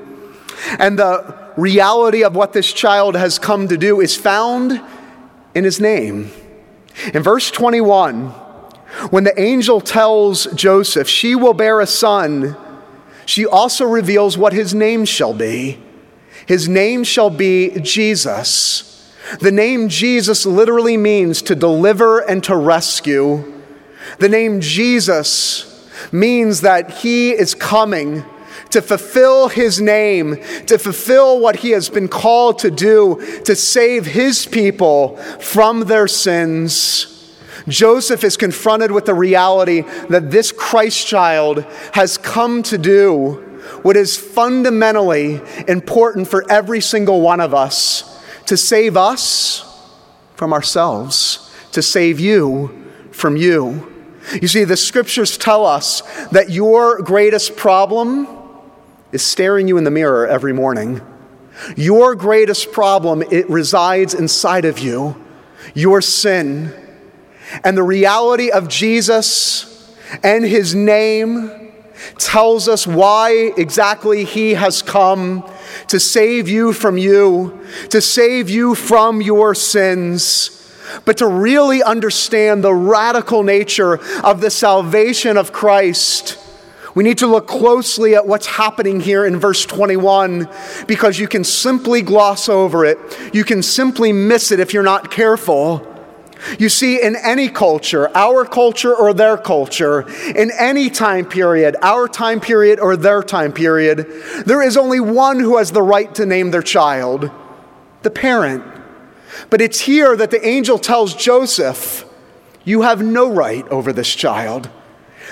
And 0.78 0.98
the 0.98 1.52
reality 1.56 2.22
of 2.22 2.36
what 2.36 2.52
this 2.52 2.72
child 2.72 3.16
has 3.16 3.38
come 3.38 3.68
to 3.68 3.76
do 3.76 4.00
is 4.00 4.16
found 4.16 4.80
in 5.54 5.64
his 5.64 5.80
name. 5.80 6.30
In 7.14 7.22
verse 7.22 7.50
21, 7.50 8.28
when 9.10 9.24
the 9.24 9.38
angel 9.40 9.80
tells 9.80 10.46
Joseph, 10.52 11.08
She 11.08 11.34
will 11.34 11.54
bear 11.54 11.80
a 11.80 11.86
son, 11.86 12.56
she 13.26 13.46
also 13.46 13.84
reveals 13.84 14.36
what 14.36 14.52
his 14.52 14.74
name 14.74 15.04
shall 15.04 15.34
be. 15.34 15.80
His 16.46 16.68
name 16.68 17.04
shall 17.04 17.30
be 17.30 17.70
Jesus. 17.80 19.12
The 19.40 19.52
name 19.52 19.88
Jesus 19.88 20.44
literally 20.44 20.96
means 20.96 21.42
to 21.42 21.54
deliver 21.54 22.18
and 22.20 22.42
to 22.44 22.56
rescue. 22.56 23.62
The 24.18 24.28
name 24.28 24.60
Jesus 24.60 25.68
means 26.10 26.62
that 26.62 26.90
he 26.90 27.30
is 27.30 27.54
coming 27.54 28.24
to 28.70 28.82
fulfill 28.82 29.48
his 29.48 29.80
name, 29.80 30.36
to 30.66 30.78
fulfill 30.78 31.38
what 31.38 31.56
he 31.56 31.70
has 31.70 31.88
been 31.88 32.08
called 32.08 32.58
to 32.60 32.70
do, 32.70 33.40
to 33.44 33.54
save 33.54 34.06
his 34.06 34.46
people 34.46 35.16
from 35.38 35.80
their 35.80 36.08
sins. 36.08 37.11
Joseph 37.68 38.24
is 38.24 38.36
confronted 38.36 38.90
with 38.90 39.04
the 39.04 39.14
reality 39.14 39.82
that 40.08 40.30
this 40.30 40.52
Christ 40.52 41.06
child 41.06 41.64
has 41.92 42.18
come 42.18 42.62
to 42.64 42.78
do 42.78 43.48
what 43.82 43.96
is 43.96 44.16
fundamentally 44.16 45.40
important 45.68 46.28
for 46.28 46.48
every 46.50 46.80
single 46.80 47.20
one 47.20 47.40
of 47.40 47.54
us 47.54 48.22
to 48.46 48.56
save 48.56 48.96
us 48.96 49.68
from 50.34 50.52
ourselves, 50.52 51.50
to 51.72 51.82
save 51.82 52.18
you 52.18 52.90
from 53.12 53.36
you. 53.36 53.88
You 54.40 54.48
see, 54.48 54.64
the 54.64 54.76
scriptures 54.76 55.36
tell 55.36 55.66
us 55.66 56.00
that 56.28 56.50
your 56.50 57.00
greatest 57.02 57.56
problem 57.56 58.28
is 59.12 59.22
staring 59.22 59.68
you 59.68 59.76
in 59.78 59.84
the 59.84 59.90
mirror 59.90 60.26
every 60.26 60.52
morning. 60.52 61.00
Your 61.76 62.14
greatest 62.14 62.72
problem, 62.72 63.22
it 63.30 63.48
resides 63.50 64.14
inside 64.14 64.64
of 64.64 64.78
you, 64.78 65.16
your 65.74 66.00
sin. 66.00 66.74
And 67.64 67.76
the 67.76 67.82
reality 67.82 68.50
of 68.50 68.68
Jesus 68.68 69.68
and 70.22 70.44
his 70.44 70.74
name 70.74 71.72
tells 72.18 72.68
us 72.68 72.86
why 72.86 73.52
exactly 73.56 74.24
he 74.24 74.54
has 74.54 74.82
come 74.82 75.48
to 75.88 76.00
save 76.00 76.48
you 76.48 76.72
from 76.72 76.98
you, 76.98 77.60
to 77.90 78.00
save 78.00 78.50
you 78.50 78.74
from 78.74 79.20
your 79.22 79.54
sins 79.54 80.58
but 81.06 81.16
to 81.16 81.26
really 81.26 81.82
understand 81.82 82.62
the 82.62 82.74
radical 82.74 83.42
nature 83.42 83.98
of 84.22 84.42
the 84.42 84.50
salvation 84.50 85.38
of 85.38 85.50
Christ 85.50 86.36
we 86.94 87.04
need 87.04 87.18
to 87.18 87.26
look 87.26 87.48
closely 87.48 88.14
at 88.14 88.26
what's 88.26 88.46
happening 88.46 89.00
here 89.00 89.24
in 89.24 89.38
verse 89.38 89.64
21 89.64 90.48
because 90.86 91.18
you 91.18 91.26
can 91.26 91.42
simply 91.42 92.02
gloss 92.02 92.48
over 92.48 92.84
it. 92.84 92.98
You 93.32 93.44
can 93.44 93.62
simply 93.62 94.12
miss 94.12 94.52
it 94.52 94.60
if 94.60 94.74
you're 94.74 94.82
not 94.82 95.10
careful. 95.10 95.88
You 96.58 96.68
see, 96.68 97.00
in 97.02 97.16
any 97.16 97.48
culture, 97.48 98.10
our 98.16 98.44
culture 98.44 98.94
or 98.94 99.14
their 99.14 99.36
culture, 99.36 100.08
in 100.32 100.50
any 100.58 100.90
time 100.90 101.24
period, 101.24 101.76
our 101.82 102.08
time 102.08 102.40
period 102.40 102.80
or 102.80 102.96
their 102.96 103.22
time 103.22 103.52
period, 103.52 104.06
there 104.44 104.62
is 104.62 104.76
only 104.76 105.00
one 105.00 105.38
who 105.38 105.58
has 105.58 105.72
the 105.72 105.82
right 105.82 106.12
to 106.16 106.26
name 106.26 106.50
their 106.50 106.62
child 106.62 107.30
the 108.02 108.10
parent. 108.10 108.64
But 109.48 109.60
it's 109.60 109.80
here 109.80 110.16
that 110.16 110.30
the 110.32 110.44
angel 110.46 110.78
tells 110.78 111.14
Joseph, 111.14 112.04
You 112.64 112.82
have 112.82 113.02
no 113.02 113.30
right 113.30 113.66
over 113.68 113.92
this 113.92 114.12
child 114.14 114.68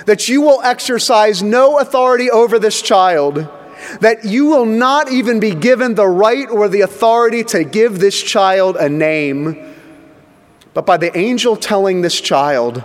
that 0.07 0.29
you 0.29 0.41
will 0.41 0.61
exercise 0.63 1.43
no 1.43 1.79
authority 1.79 2.31
over 2.31 2.59
this 2.59 2.81
child, 2.83 3.49
that 4.01 4.25
you 4.25 4.47
will 4.47 4.67
not 4.67 5.11
even 5.11 5.41
be 5.41 5.55
given 5.55 5.95
the 5.95 6.07
right 6.07 6.49
or 6.49 6.69
the 6.69 6.81
authority 6.83 7.45
to 7.45 7.65
give 7.65 7.99
this 7.99 8.23
child 8.23 8.77
a 8.77 8.89
name. 8.89 9.70
But 10.73 10.87
by 10.87 10.97
the 10.97 11.17
angel 11.17 11.57
telling 11.57 12.03
this 12.03 12.21
child 12.21 12.83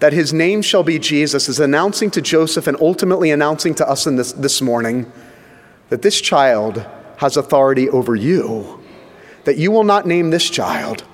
that 0.00 0.12
his 0.12 0.32
name 0.32 0.60
shall 0.60 0.82
be 0.82 0.98
Jesus, 0.98 1.48
is 1.48 1.60
announcing 1.60 2.10
to 2.10 2.20
Joseph 2.20 2.66
and 2.66 2.76
ultimately 2.80 3.30
announcing 3.30 3.74
to 3.76 3.88
us 3.88 4.06
in 4.06 4.16
this, 4.16 4.32
this 4.32 4.60
morning 4.60 5.10
that 5.88 6.02
this 6.02 6.20
child 6.20 6.84
has 7.18 7.36
authority 7.36 7.88
over 7.88 8.14
you. 8.14 8.82
That 9.44 9.56
you 9.56 9.70
will 9.70 9.84
not 9.84 10.06
name 10.06 10.30
this 10.30 10.50
child, 10.50 11.04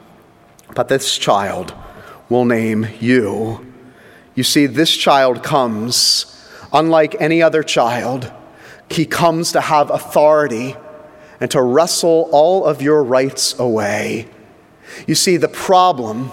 but 0.75 0.89
this 0.89 1.19
child 1.19 1.75
will 2.29 2.45
name 2.45 2.87
you. 3.01 3.67
You 4.35 4.45
see, 4.45 4.67
this 4.67 4.97
child 4.97 5.43
comes, 5.43 6.27
unlike 6.73 7.21
any 7.21 7.43
other 7.43 7.63
child, 7.63 8.33
he 8.89 9.05
comes 9.05 9.53
to 9.53 9.61
have 9.61 9.91
authority 9.91 10.77
and 11.41 11.51
to 11.51 11.63
wrestle 11.63 12.29
all 12.33 12.65
of 12.65 12.83
your 12.83 13.03
rights 13.03 13.59
away. 13.59 14.29
You 15.07 15.15
see, 15.15 15.37
the 15.37 15.49
problem 15.49 16.31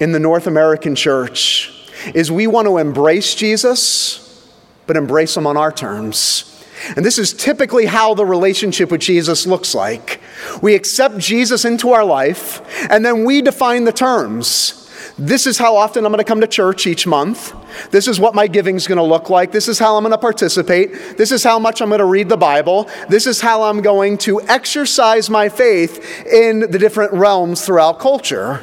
in 0.00 0.12
the 0.12 0.18
North 0.18 0.46
American 0.46 0.94
church 0.94 1.72
is 2.14 2.30
we 2.30 2.46
want 2.46 2.66
to 2.66 2.78
embrace 2.78 3.34
Jesus, 3.34 4.50
but 4.86 4.96
embrace 4.96 5.36
him 5.36 5.46
on 5.46 5.56
our 5.56 5.72
terms. 5.72 6.48
And 6.96 7.04
this 7.04 7.18
is 7.18 7.32
typically 7.32 7.86
how 7.86 8.14
the 8.14 8.26
relationship 8.26 8.90
with 8.90 9.00
Jesus 9.00 9.46
looks 9.46 9.74
like. 9.74 10.20
We 10.60 10.74
accept 10.74 11.18
Jesus 11.18 11.64
into 11.64 11.92
our 11.92 12.04
life, 12.04 12.60
and 12.90 13.04
then 13.04 13.24
we 13.24 13.40
define 13.40 13.84
the 13.84 13.92
terms. 13.92 14.81
This 15.18 15.46
is 15.46 15.58
how 15.58 15.76
often 15.76 16.04
I'm 16.06 16.12
going 16.12 16.24
to 16.24 16.28
come 16.28 16.40
to 16.40 16.46
church 16.46 16.86
each 16.86 17.06
month. 17.06 17.54
This 17.90 18.08
is 18.08 18.18
what 18.18 18.34
my 18.34 18.46
giving 18.46 18.76
is 18.76 18.86
going 18.86 18.96
to 18.96 19.04
look 19.04 19.28
like. 19.28 19.52
This 19.52 19.68
is 19.68 19.78
how 19.78 19.96
I'm 19.96 20.02
going 20.02 20.12
to 20.12 20.18
participate. 20.18 21.16
This 21.18 21.32
is 21.32 21.44
how 21.44 21.58
much 21.58 21.82
I'm 21.82 21.88
going 21.88 21.98
to 21.98 22.06
read 22.06 22.28
the 22.28 22.36
Bible. 22.36 22.88
This 23.08 23.26
is 23.26 23.40
how 23.40 23.64
I'm 23.64 23.82
going 23.82 24.16
to 24.18 24.40
exercise 24.42 25.28
my 25.28 25.48
faith 25.48 26.24
in 26.26 26.60
the 26.60 26.78
different 26.78 27.12
realms 27.12 27.64
throughout 27.64 27.98
culture. 27.98 28.62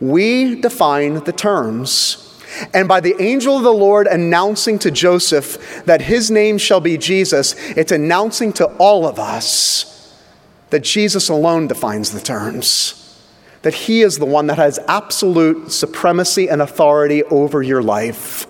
We 0.00 0.60
define 0.60 1.24
the 1.24 1.32
terms. 1.32 2.22
And 2.72 2.88
by 2.88 3.00
the 3.00 3.20
angel 3.20 3.58
of 3.58 3.62
the 3.62 3.72
Lord 3.72 4.06
announcing 4.06 4.78
to 4.78 4.90
Joseph 4.90 5.84
that 5.84 6.00
his 6.00 6.30
name 6.30 6.56
shall 6.56 6.80
be 6.80 6.96
Jesus, 6.96 7.54
it's 7.76 7.92
announcing 7.92 8.52
to 8.54 8.66
all 8.76 9.06
of 9.06 9.18
us 9.18 10.14
that 10.70 10.82
Jesus 10.82 11.28
alone 11.28 11.66
defines 11.66 12.12
the 12.12 12.20
terms 12.20 13.05
that 13.66 13.74
He 13.74 14.02
is 14.02 14.18
the 14.18 14.24
one 14.24 14.46
that 14.46 14.58
has 14.58 14.78
absolute 14.86 15.72
supremacy 15.72 16.48
and 16.48 16.62
authority 16.62 17.24
over 17.24 17.60
your 17.60 17.82
life. 17.82 18.46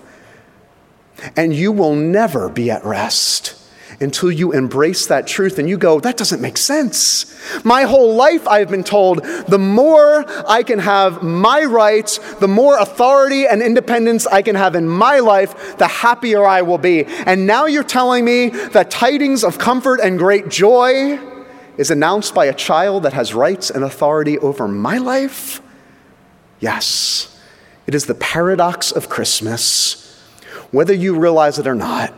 And 1.35 1.55
you 1.55 1.71
will 1.71 1.95
never 1.95 2.49
be 2.49 2.69
at 2.69 2.85
rest 2.85 3.55
until 3.99 4.31
you 4.31 4.51
embrace 4.51 5.07
that 5.07 5.25
truth 5.25 5.57
and 5.57 5.67
you 5.67 5.75
go, 5.75 5.99
that 5.99 6.17
doesn't 6.17 6.39
make 6.39 6.55
sense. 6.55 7.35
My 7.65 7.81
whole 7.81 8.13
life 8.13 8.47
I've 8.47 8.69
been 8.69 8.83
told 8.83 9.23
the 9.47 9.57
more 9.57 10.23
I 10.47 10.61
can 10.61 10.77
have 10.77 11.23
my 11.23 11.63
rights, 11.63 12.19
the 12.35 12.47
more 12.47 12.77
authority 12.77 13.47
and 13.47 13.63
independence 13.63 14.27
I 14.27 14.43
can 14.43 14.55
have 14.55 14.75
in 14.75 14.87
my 14.87 15.17
life, 15.17 15.79
the 15.79 15.87
happier 15.87 16.45
I 16.45 16.61
will 16.61 16.77
be. 16.77 17.05
And 17.05 17.47
now 17.47 17.65
you're 17.65 17.83
telling 17.83 18.23
me 18.23 18.49
that 18.49 18.91
tidings 18.91 19.43
of 19.43 19.57
comfort 19.57 19.99
and 19.99 20.19
great 20.19 20.49
joy 20.49 21.36
is 21.77 21.91
announced 21.91 22.33
by 22.33 22.45
a 22.45 22.53
child 22.53 23.03
that 23.03 23.13
has 23.13 23.33
rights 23.33 23.69
and 23.69 23.83
authority 23.83 24.37
over 24.39 24.67
my 24.67 24.97
life? 24.97 25.61
Yes, 26.59 27.39
it 27.85 27.93
is 27.93 28.05
the 28.05 28.15
paradox 28.15 28.91
of 28.91 29.09
Christmas. 29.09 30.03
Whether 30.71 30.93
you 30.93 31.17
realize 31.17 31.59
it 31.59 31.67
or 31.67 31.75
not, 31.75 32.13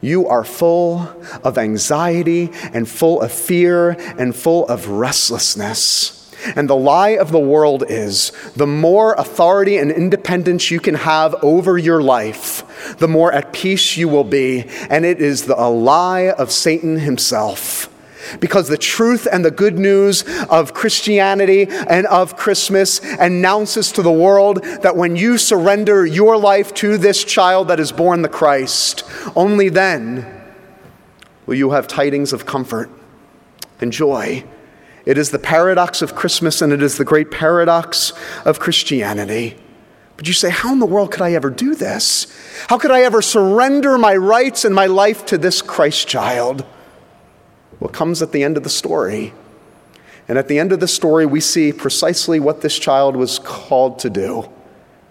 you 0.00 0.26
are 0.28 0.44
full 0.44 1.00
of 1.44 1.58
anxiety 1.58 2.50
and 2.72 2.88
full 2.88 3.20
of 3.20 3.32
fear 3.32 3.90
and 4.18 4.34
full 4.34 4.66
of 4.68 4.88
restlessness. 4.88 6.16
And 6.56 6.70
the 6.70 6.76
lie 6.76 7.10
of 7.10 7.32
the 7.32 7.38
world 7.38 7.84
is 7.86 8.30
the 8.56 8.66
more 8.66 9.12
authority 9.14 9.76
and 9.76 9.90
independence 9.90 10.70
you 10.70 10.80
can 10.80 10.94
have 10.94 11.34
over 11.42 11.76
your 11.76 12.02
life, 12.02 12.96
the 12.96 13.08
more 13.08 13.30
at 13.30 13.52
peace 13.52 13.98
you 13.98 14.08
will 14.08 14.24
be. 14.24 14.64
And 14.88 15.04
it 15.04 15.20
is 15.20 15.44
the, 15.44 15.60
a 15.60 15.68
lie 15.68 16.30
of 16.30 16.50
Satan 16.50 16.98
himself. 16.98 17.90
Because 18.38 18.68
the 18.68 18.78
truth 18.78 19.26
and 19.30 19.44
the 19.44 19.50
good 19.50 19.78
news 19.78 20.24
of 20.48 20.74
Christianity 20.74 21.66
and 21.68 22.06
of 22.06 22.36
Christmas 22.36 23.00
announces 23.18 23.90
to 23.92 24.02
the 24.02 24.12
world 24.12 24.62
that 24.62 24.96
when 24.96 25.16
you 25.16 25.38
surrender 25.38 26.06
your 26.06 26.36
life 26.36 26.72
to 26.74 26.96
this 26.98 27.24
child 27.24 27.68
that 27.68 27.80
is 27.80 27.92
born 27.92 28.22
the 28.22 28.28
Christ, 28.28 29.04
only 29.34 29.68
then 29.68 30.42
will 31.46 31.56
you 31.56 31.70
have 31.70 31.88
tidings 31.88 32.32
of 32.32 32.46
comfort 32.46 32.90
and 33.80 33.92
joy. 33.92 34.44
It 35.04 35.18
is 35.18 35.30
the 35.30 35.38
paradox 35.38 36.02
of 36.02 36.14
Christmas 36.14 36.62
and 36.62 36.72
it 36.72 36.82
is 36.82 36.98
the 36.98 37.04
great 37.04 37.30
paradox 37.30 38.12
of 38.44 38.60
Christianity. 38.60 39.56
But 40.16 40.28
you 40.28 40.34
say, 40.34 40.50
How 40.50 40.72
in 40.72 40.78
the 40.78 40.86
world 40.86 41.10
could 41.10 41.22
I 41.22 41.32
ever 41.32 41.48
do 41.48 41.74
this? 41.74 42.26
How 42.68 42.78
could 42.78 42.90
I 42.90 43.02
ever 43.02 43.22
surrender 43.22 43.96
my 43.96 44.14
rights 44.14 44.64
and 44.64 44.74
my 44.74 44.86
life 44.86 45.24
to 45.26 45.38
this 45.38 45.62
Christ 45.62 46.06
child? 46.08 46.64
What 47.80 47.92
comes 47.92 48.22
at 48.22 48.30
the 48.30 48.44
end 48.44 48.56
of 48.56 48.62
the 48.62 48.70
story. 48.70 49.32
And 50.28 50.38
at 50.38 50.46
the 50.46 50.60
end 50.60 50.70
of 50.70 50.78
the 50.78 50.86
story, 50.86 51.26
we 51.26 51.40
see 51.40 51.72
precisely 51.72 52.38
what 52.38 52.60
this 52.60 52.78
child 52.78 53.16
was 53.16 53.40
called 53.40 53.98
to 54.00 54.10
do 54.10 54.48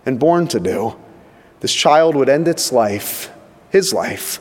and 0.06 0.18
born 0.18 0.48
to 0.48 0.60
do. 0.62 0.96
This 1.60 1.74
child 1.74 2.16
would 2.16 2.30
end 2.30 2.48
its 2.48 2.72
life, 2.72 3.30
his 3.70 3.92
life, 3.92 4.40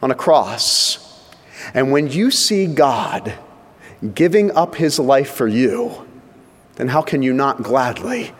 on 0.00 0.10
a 0.10 0.14
cross. 0.14 1.28
And 1.74 1.92
when 1.92 2.08
you 2.08 2.30
see 2.30 2.66
God 2.66 3.34
giving 4.14 4.50
up 4.52 4.76
his 4.76 4.98
life 4.98 5.30
for 5.30 5.46
you, 5.46 6.06
then 6.76 6.88
how 6.88 7.02
can 7.02 7.22
you 7.22 7.32
not 7.32 7.62
gladly 7.62 8.32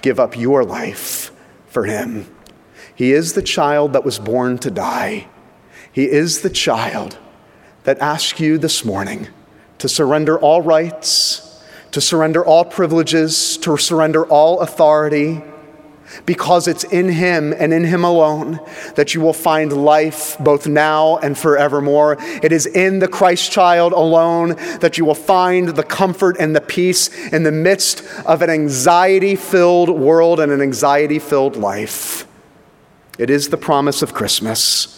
give 0.00 0.18
up 0.18 0.36
your 0.36 0.64
life 0.64 1.32
for 1.66 1.84
him? 1.84 2.32
He 2.94 3.12
is 3.12 3.34
the 3.34 3.42
child 3.42 3.92
that 3.92 4.04
was 4.04 4.18
born 4.18 4.58
to 4.58 4.70
die. 4.70 5.28
He 5.92 6.04
is 6.04 6.40
the 6.40 6.50
child 6.50 7.18
that 7.86 8.00
ask 8.00 8.40
you 8.40 8.58
this 8.58 8.84
morning 8.84 9.28
to 9.78 9.88
surrender 9.88 10.36
all 10.40 10.60
rights, 10.60 11.62
to 11.92 12.00
surrender 12.00 12.44
all 12.44 12.64
privileges, 12.64 13.56
to 13.58 13.76
surrender 13.76 14.26
all 14.26 14.58
authority, 14.60 15.40
because 16.24 16.66
it's 16.66 16.82
in 16.82 17.08
Him 17.08 17.54
and 17.56 17.72
in 17.72 17.84
Him 17.84 18.04
alone 18.04 18.58
that 18.96 19.14
you 19.14 19.20
will 19.20 19.32
find 19.32 19.72
life 19.72 20.36
both 20.40 20.66
now 20.66 21.18
and 21.18 21.38
forevermore. 21.38 22.16
It 22.42 22.50
is 22.50 22.66
in 22.66 22.98
the 22.98 23.08
Christ 23.08 23.52
child 23.52 23.92
alone 23.92 24.56
that 24.80 24.98
you 24.98 25.04
will 25.04 25.14
find 25.14 25.68
the 25.68 25.84
comfort 25.84 26.36
and 26.40 26.56
the 26.56 26.60
peace 26.60 27.08
in 27.28 27.44
the 27.44 27.52
midst 27.52 28.02
of 28.26 28.42
an 28.42 28.50
anxiety 28.50 29.36
filled 29.36 29.90
world 29.90 30.40
and 30.40 30.50
an 30.50 30.60
anxiety 30.60 31.20
filled 31.20 31.54
life. 31.54 32.26
It 33.16 33.30
is 33.30 33.48
the 33.48 33.56
promise 33.56 34.02
of 34.02 34.12
Christmas 34.12 34.95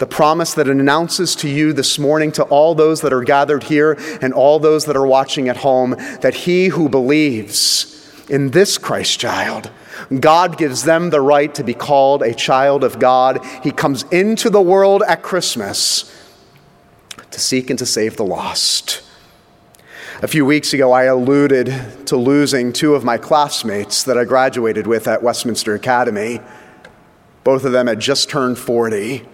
the 0.00 0.06
promise 0.06 0.54
that 0.54 0.66
it 0.66 0.76
announces 0.76 1.36
to 1.36 1.48
you 1.48 1.74
this 1.74 1.98
morning, 1.98 2.32
to 2.32 2.42
all 2.44 2.74
those 2.74 3.02
that 3.02 3.12
are 3.12 3.22
gathered 3.22 3.64
here 3.64 3.98
and 4.22 4.32
all 4.32 4.58
those 4.58 4.86
that 4.86 4.96
are 4.96 5.06
watching 5.06 5.46
at 5.46 5.58
home, 5.58 5.90
that 6.22 6.34
he 6.34 6.68
who 6.68 6.88
believes 6.88 8.10
in 8.30 8.50
this 8.50 8.78
Christ 8.78 9.20
child, 9.20 9.70
God 10.18 10.56
gives 10.56 10.84
them 10.84 11.10
the 11.10 11.20
right 11.20 11.54
to 11.54 11.62
be 11.62 11.74
called 11.74 12.22
a 12.22 12.32
child 12.32 12.82
of 12.82 12.98
God. 12.98 13.44
He 13.62 13.70
comes 13.70 14.04
into 14.04 14.48
the 14.48 14.62
world 14.62 15.02
at 15.06 15.22
Christmas 15.22 16.10
to 17.30 17.38
seek 17.38 17.68
and 17.68 17.78
to 17.78 17.84
save 17.84 18.16
the 18.16 18.24
lost. 18.24 19.02
A 20.22 20.28
few 20.28 20.46
weeks 20.46 20.72
ago, 20.72 20.92
I 20.92 21.04
alluded 21.04 22.06
to 22.06 22.16
losing 22.16 22.72
two 22.72 22.94
of 22.94 23.04
my 23.04 23.18
classmates 23.18 24.02
that 24.04 24.16
I 24.16 24.24
graduated 24.24 24.86
with 24.86 25.06
at 25.06 25.22
Westminster 25.22 25.74
Academy. 25.74 26.40
Both 27.44 27.66
of 27.66 27.72
them 27.72 27.86
had 27.86 28.00
just 28.00 28.30
turned 28.30 28.58
40. 28.58 29.26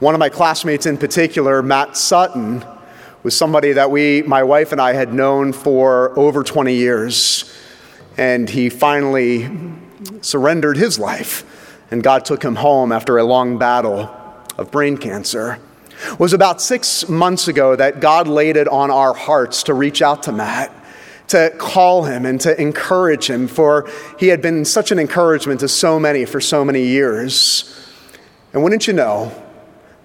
One 0.00 0.14
of 0.14 0.18
my 0.18 0.28
classmates 0.28 0.86
in 0.86 0.98
particular, 0.98 1.62
Matt 1.62 1.96
Sutton, 1.96 2.64
was 3.22 3.36
somebody 3.36 3.72
that 3.72 3.90
we, 3.90 4.22
my 4.22 4.42
wife 4.42 4.72
and 4.72 4.80
I, 4.80 4.92
had 4.92 5.12
known 5.12 5.52
for 5.52 6.16
over 6.18 6.44
20 6.44 6.74
years. 6.74 7.52
And 8.16 8.48
he 8.48 8.70
finally 8.70 9.50
surrendered 10.20 10.76
his 10.76 10.98
life, 10.98 11.82
and 11.90 12.02
God 12.02 12.24
took 12.24 12.42
him 12.42 12.56
home 12.56 12.92
after 12.92 13.18
a 13.18 13.24
long 13.24 13.58
battle 13.58 14.10
of 14.56 14.70
brain 14.70 14.96
cancer. 14.96 15.58
It 16.12 16.20
was 16.20 16.32
about 16.32 16.60
six 16.60 17.08
months 17.08 17.48
ago 17.48 17.74
that 17.76 18.00
God 18.00 18.28
laid 18.28 18.56
it 18.56 18.68
on 18.68 18.90
our 18.90 19.14
hearts 19.14 19.62
to 19.64 19.74
reach 19.74 20.02
out 20.02 20.22
to 20.24 20.32
Matt, 20.32 20.72
to 21.28 21.52
call 21.58 22.04
him 22.04 22.26
and 22.26 22.40
to 22.42 22.60
encourage 22.60 23.28
him, 23.28 23.48
for 23.48 23.90
he 24.18 24.28
had 24.28 24.40
been 24.42 24.64
such 24.64 24.90
an 24.90 24.98
encouragement 24.98 25.60
to 25.60 25.68
so 25.68 25.98
many 25.98 26.24
for 26.24 26.40
so 26.40 26.64
many 26.64 26.84
years. 26.84 27.72
And 28.52 28.62
wouldn't 28.62 28.86
you 28.86 28.92
know, 28.92 29.32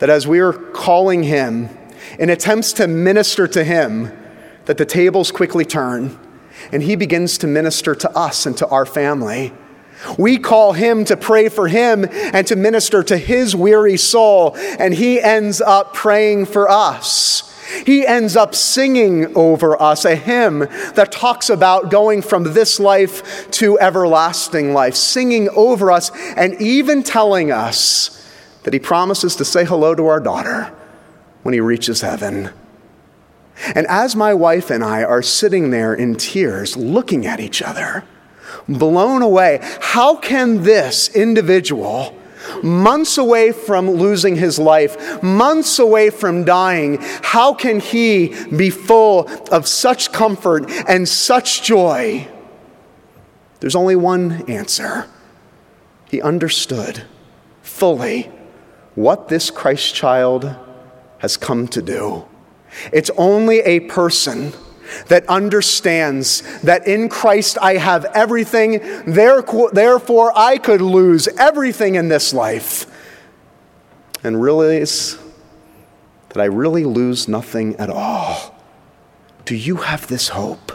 that 0.02 0.10
as 0.10 0.28
we 0.28 0.40
are 0.40 0.52
calling 0.52 1.22
him 1.22 1.70
in 2.18 2.32
attempts 2.32 2.74
to 2.74 2.88
minister 2.88 3.48
to 3.48 3.64
him, 3.64 4.12
that 4.66 4.80
the 4.80 4.86
tables 4.86 5.32
quickly 5.32 5.64
turn 5.64 6.18
and 6.72 6.82
he 6.82 6.96
begins 6.96 7.38
to 7.38 7.46
minister 7.46 7.94
to 7.94 8.10
us 8.18 8.48
and 8.48 8.58
to 8.58 8.68
our 8.70 8.86
family. 8.86 9.54
We 10.18 10.40
call 10.40 10.74
him 10.74 11.06
to 11.06 11.16
pray 11.16 11.50
for 11.50 11.68
him 11.68 12.08
and 12.12 12.48
to 12.48 12.56
minister 12.56 13.04
to 13.04 13.18
his 13.18 13.56
weary 13.56 13.98
soul, 13.98 14.56
and 14.58 14.96
he 14.96 15.22
ends 15.22 15.62
up 15.62 15.94
praying 15.94 16.48
for 16.48 16.68
us. 16.68 17.56
He 17.86 18.06
ends 18.06 18.36
up 18.36 18.56
singing 18.56 19.38
over 19.38 19.80
us 19.80 20.04
a 20.04 20.16
hymn 20.16 20.62
that 20.96 21.12
talks 21.12 21.52
about 21.52 21.92
going 21.92 22.24
from 22.24 22.44
this 22.54 22.80
life 22.80 23.52
to 23.52 23.78
everlasting 23.80 24.74
life, 24.74 24.96
singing 24.96 25.48
over 25.50 25.92
us 25.92 26.10
and 26.36 26.60
even 26.60 27.04
telling 27.04 27.52
us 27.52 28.18
that 28.64 28.74
he 28.74 28.80
promises 28.80 29.36
to 29.36 29.46
say 29.46 29.66
hello 29.66 29.96
to 29.96 30.08
our 30.08 30.20
daughter 30.20 30.74
when 31.44 31.54
he 31.54 31.60
reaches 31.60 32.02
heaven. 32.02 32.52
And 33.76 33.86
as 33.88 34.16
my 34.16 34.34
wife 34.34 34.70
and 34.70 34.84
I 34.84 35.04
are 35.04 35.22
sitting 35.22 35.72
there 35.72 35.94
in 35.94 36.16
tears, 36.16 36.78
looking 36.78 37.26
at 37.26 37.40
each 37.40 37.62
other, 37.62 38.04
blown 38.68 39.22
away, 39.22 39.60
how 39.82 40.16
can 40.16 40.64
this 40.64 41.14
individual, 41.16 42.18
months 42.64 43.18
away 43.18 43.52
from 43.52 43.90
losing 43.90 44.36
his 44.36 44.58
life, 44.58 45.22
months 45.22 45.80
away 45.80 46.10
from 46.10 46.44
dying, 46.44 46.98
how 47.02 47.54
can 47.54 47.80
he 47.80 48.36
be 48.50 48.70
full 48.70 49.28
of 49.52 49.68
such 49.68 50.12
comfort 50.12 50.70
and 50.88 51.08
such 51.08 51.64
joy? 51.64 52.28
There's 53.60 53.76
only 53.76 53.96
one 53.96 54.50
answer. 54.50 55.08
He 56.10 56.22
understood 56.22 57.04
fully 57.62 58.32
what 59.02 59.28
this 59.28 59.50
Christ 59.50 59.96
child 59.96 60.56
has 61.20 61.38
come 61.38 61.68
to 61.70 61.82
do. 61.82 62.26
It's 62.92 63.10
only 63.18 63.60
a 63.60 63.82
person 63.82 64.54
that 65.08 65.28
understands 65.28 66.42
that 66.62 66.88
in 66.88 67.10
Christ 67.10 67.58
I 67.62 67.78
have 67.78 68.06
everything, 68.06 68.80
therefore 69.06 70.34
I 70.36 70.58
could 70.58 70.82
lose 70.82 71.28
everything 71.40 71.96
in 71.96 72.10
this 72.10 72.34
life 72.34 72.86
and 74.24 74.42
realize 74.42 75.18
that 76.30 76.42
I 76.42 76.46
really 76.46 76.84
lose 76.84 77.28
nothing 77.28 77.76
at 77.78 77.90
all. 77.90 78.56
Do 79.46 79.56
you 79.56 79.78
have 79.78 80.08
this 80.08 80.30
hope? 80.30 80.72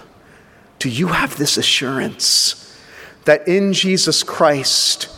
Do 0.79 0.89
you 0.89 1.09
have 1.09 1.37
this 1.37 1.57
assurance 1.57 2.77
that 3.25 3.47
in 3.49 3.73
Jesus 3.73 4.23
Christ 4.23 5.09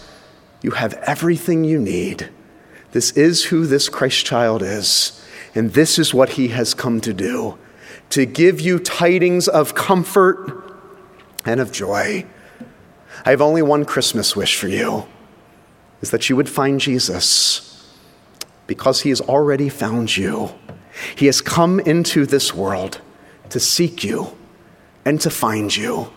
you 0.63 0.73
have 0.73 0.95
everything 0.95 1.65
you 1.65 1.81
need? 1.81 2.31
This 2.93 3.13
is 3.13 3.45
who 3.45 3.67
this 3.67 3.89
Christ 3.89 4.25
child 4.25 4.63
is, 4.63 5.25
and 5.55 5.73
this 5.73 5.99
is 5.99 6.15
what 6.15 6.31
he 6.31 6.49
has 6.49 6.75
come 6.75 7.01
to 7.03 7.13
do 7.13 7.59
to 8.11 8.25
give 8.25 8.61
you 8.61 8.79
tidings 8.79 9.49
of 9.49 9.75
comfort 9.75 10.73
and 11.45 11.61
of 11.61 11.71
joy. 11.73 12.25
I 13.25 13.31
have 13.31 13.43
only 13.43 13.63
one 13.63 13.85
Christmas 13.85 14.35
wish 14.35 14.57
for 14.57 14.69
you 14.69 15.07
is 16.01 16.11
that 16.11 16.29
you 16.29 16.37
would 16.37 16.49
find 16.49 16.81
Jesus 16.81 17.93
because 18.67 19.03
he 19.03 19.09
has 19.09 19.21
already 19.21 19.69
found 19.69 20.17
you. 20.17 20.51
He 21.17 21.27
has 21.27 21.41
come 21.41 21.81
into 21.81 22.27
this 22.27 22.55
world 22.55 23.01
to 23.51 23.61
seek 23.61 24.05
you 24.05 24.37
and 25.05 25.21
to 25.21 25.31
find 25.31 25.75
you. 25.75 26.13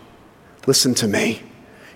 Listen 0.68 0.94
to 0.96 1.08
me. 1.08 1.42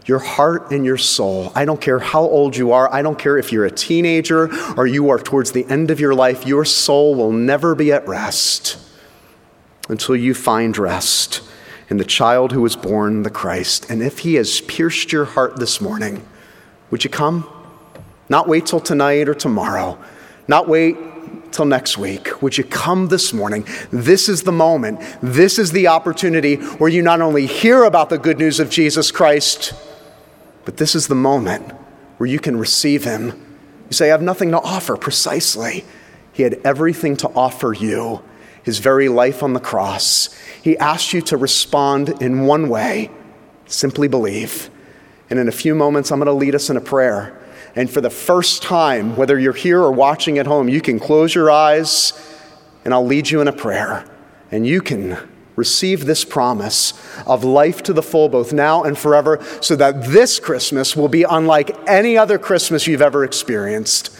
Your 0.05 0.19
heart 0.19 0.71
and 0.71 0.85
your 0.85 0.97
soul, 0.97 1.51
I 1.55 1.65
don't 1.65 1.81
care 1.81 1.97
how 1.97 2.21
old 2.21 2.55
you 2.55 2.71
are, 2.71 2.93
I 2.93 3.01
don't 3.01 3.17
care 3.17 3.37
if 3.37 3.51
you're 3.51 3.65
a 3.65 3.71
teenager 3.71 4.49
or 4.77 4.85
you 4.85 5.09
are 5.09 5.17
towards 5.17 5.51
the 5.51 5.65
end 5.65 5.89
of 5.89 5.99
your 5.99 6.13
life, 6.13 6.45
your 6.45 6.63
soul 6.63 7.15
will 7.15 7.31
never 7.31 7.73
be 7.73 7.91
at 7.91 8.07
rest 8.07 8.77
until 9.89 10.15
you 10.15 10.33
find 10.33 10.77
rest 10.77 11.41
in 11.89 11.97
the 11.97 12.05
child 12.05 12.51
who 12.51 12.61
was 12.61 12.75
born, 12.75 13.23
the 13.23 13.29
Christ. 13.29 13.89
And 13.89 14.01
if 14.01 14.19
he 14.19 14.35
has 14.35 14.61
pierced 14.61 15.11
your 15.11 15.25
heart 15.25 15.57
this 15.57 15.81
morning, 15.81 16.25
would 16.91 17.03
you 17.03 17.09
come? 17.09 17.49
Not 18.29 18.47
wait 18.47 18.65
till 18.65 18.79
tonight 18.79 19.27
or 19.27 19.35
tomorrow. 19.35 19.97
Not 20.47 20.67
wait 20.67 20.97
till 21.51 21.65
next 21.65 21.97
week. 21.97 22.41
Would 22.41 22.57
you 22.57 22.63
come 22.63 23.07
this 23.07 23.33
morning? 23.33 23.65
This 23.91 24.29
is 24.29 24.43
the 24.43 24.51
moment. 24.51 24.99
This 25.21 25.57
is 25.57 25.71
the 25.71 25.87
opportunity 25.87 26.55
where 26.55 26.89
you 26.89 27.01
not 27.01 27.21
only 27.21 27.45
hear 27.45 27.83
about 27.83 28.09
the 28.09 28.17
good 28.17 28.37
news 28.37 28.59
of 28.59 28.69
Jesus 28.69 29.11
Christ, 29.11 29.73
but 30.65 30.77
this 30.77 30.95
is 30.95 31.07
the 31.07 31.15
moment 31.15 31.71
where 32.17 32.27
you 32.27 32.39
can 32.39 32.57
receive 32.57 33.03
him. 33.03 33.27
You 33.89 33.93
say, 33.93 34.07
I 34.07 34.11
have 34.11 34.21
nothing 34.21 34.51
to 34.51 34.59
offer. 34.59 34.97
Precisely. 34.97 35.85
He 36.33 36.43
had 36.43 36.59
everything 36.65 37.15
to 37.17 37.29
offer 37.29 37.71
you 37.71 38.21
his 38.63 38.79
very 38.79 39.07
life 39.07 39.41
on 39.41 39.53
the 39.53 39.59
cross. 39.59 40.35
He 40.61 40.77
asked 40.77 41.13
you 41.13 41.21
to 41.21 41.37
respond 41.37 42.21
in 42.21 42.45
one 42.45 42.67
way 42.67 43.11
simply 43.67 44.07
believe. 44.07 44.69
And 45.29 45.39
in 45.39 45.47
a 45.47 45.51
few 45.51 45.75
moments, 45.75 46.11
I'm 46.11 46.19
going 46.19 46.27
to 46.27 46.33
lead 46.33 46.55
us 46.55 46.69
in 46.69 46.77
a 46.77 46.81
prayer. 46.81 47.41
And 47.75 47.89
for 47.89 48.01
the 48.01 48.09
first 48.09 48.63
time, 48.63 49.15
whether 49.15 49.39
you're 49.39 49.53
here 49.53 49.81
or 49.81 49.91
watching 49.91 50.37
at 50.37 50.47
home, 50.47 50.69
you 50.69 50.81
can 50.81 50.99
close 50.99 51.33
your 51.33 51.51
eyes 51.51 52.13
and 52.83 52.93
I'll 52.93 53.05
lead 53.05 53.29
you 53.29 53.41
in 53.41 53.47
a 53.47 53.53
prayer. 53.53 54.05
And 54.51 54.65
you 54.65 54.81
can 54.81 55.17
receive 55.55 56.05
this 56.05 56.25
promise 56.25 56.93
of 57.25 57.43
life 57.43 57.81
to 57.83 57.93
the 57.93 58.03
full, 58.03 58.29
both 58.29 58.53
now 58.53 58.83
and 58.83 58.97
forever, 58.97 59.43
so 59.61 59.75
that 59.75 60.03
this 60.03 60.39
Christmas 60.39 60.95
will 60.95 61.07
be 61.07 61.23
unlike 61.23 61.75
any 61.87 62.17
other 62.17 62.37
Christmas 62.37 62.87
you've 62.87 63.01
ever 63.01 63.23
experienced. 63.23 64.15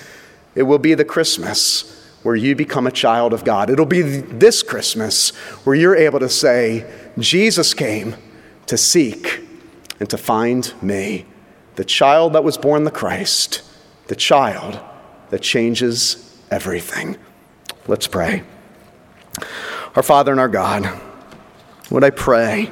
It 0.55 0.63
will 0.63 0.79
be 0.79 0.93
the 0.93 1.05
Christmas 1.05 1.91
where 2.23 2.35
you 2.35 2.55
become 2.55 2.87
a 2.87 2.91
child 2.91 3.33
of 3.33 3.43
God. 3.43 3.69
It'll 3.69 3.85
be 3.85 4.01
this 4.01 4.63
Christmas 4.63 5.29
where 5.63 5.75
you're 5.75 5.95
able 5.95 6.19
to 6.19 6.29
say, 6.29 6.91
Jesus 7.19 7.73
came 7.73 8.15
to 8.65 8.77
seek 8.77 9.41
and 9.99 10.09
to 10.09 10.17
find 10.17 10.73
me 10.81 11.25
the 11.75 11.85
child 11.85 12.33
that 12.33 12.43
was 12.43 12.57
born 12.57 12.83
the 12.83 12.91
Christ, 12.91 13.61
the 14.07 14.15
child 14.15 14.79
that 15.29 15.41
changes 15.41 16.35
everything. 16.49 17.17
Let's 17.87 18.07
pray. 18.07 18.43
Our 19.95 20.03
Father 20.03 20.31
and 20.31 20.39
our 20.39 20.49
God, 20.49 21.01
would 21.89 22.03
I 22.03 22.09
pray 22.09 22.71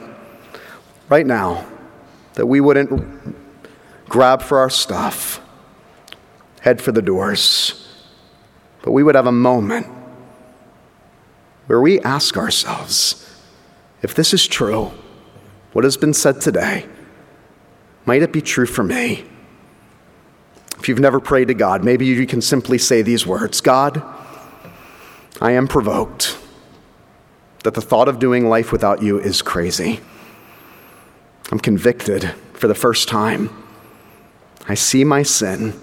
right 1.10 1.26
now 1.26 1.66
that 2.34 2.46
we 2.46 2.60
wouldn't 2.60 3.36
grab 4.10 4.42
for 4.42 4.58
our 4.58 4.70
stuff, 4.70 5.40
head 6.62 6.82
for 6.82 6.92
the 6.92 7.02
doors, 7.02 7.88
but 8.82 8.92
we 8.92 9.04
would 9.04 9.16
have 9.16 9.28
a 9.28 9.32
moment 9.32 9.88
where 11.68 11.80
we 11.80 12.00
ask 12.02 12.38
ourselves 12.38 13.20
if 14.02 14.14
this 14.14 14.34
is 14.34 14.46
true, 14.46 14.92
what 15.72 15.86
has 15.86 15.96
been 15.96 16.14
said 16.14 16.42
today, 16.42 16.86
might 18.06 18.22
it 18.22 18.34
be 18.34 18.42
true 18.42 18.66
for 18.66 18.84
me? 18.84 19.26
If 20.78 20.90
you've 20.90 21.00
never 21.00 21.22
prayed 21.22 21.48
to 21.48 21.54
God, 21.54 21.86
maybe 21.86 22.06
you 22.06 22.28
can 22.28 22.42
simply 22.42 22.78
say 22.78 23.02
these 23.02 23.26
words 23.26 23.62
God, 23.62 24.04
I 25.40 25.52
am 25.52 25.68
provoked 25.68 26.38
that 27.64 27.74
the 27.74 27.82
thought 27.82 28.08
of 28.08 28.20
doing 28.20 28.48
life 28.48 28.72
without 28.72 29.02
you 29.02 29.20
is 29.20 29.42
crazy. 29.42 30.00
I'm 31.52 31.60
convicted 31.60 32.34
for 32.54 32.68
the 32.68 32.76
first 32.76 33.08
time. 33.08 33.50
I 34.68 34.76
see 34.76 35.04
my 35.04 35.24
sin, 35.24 35.80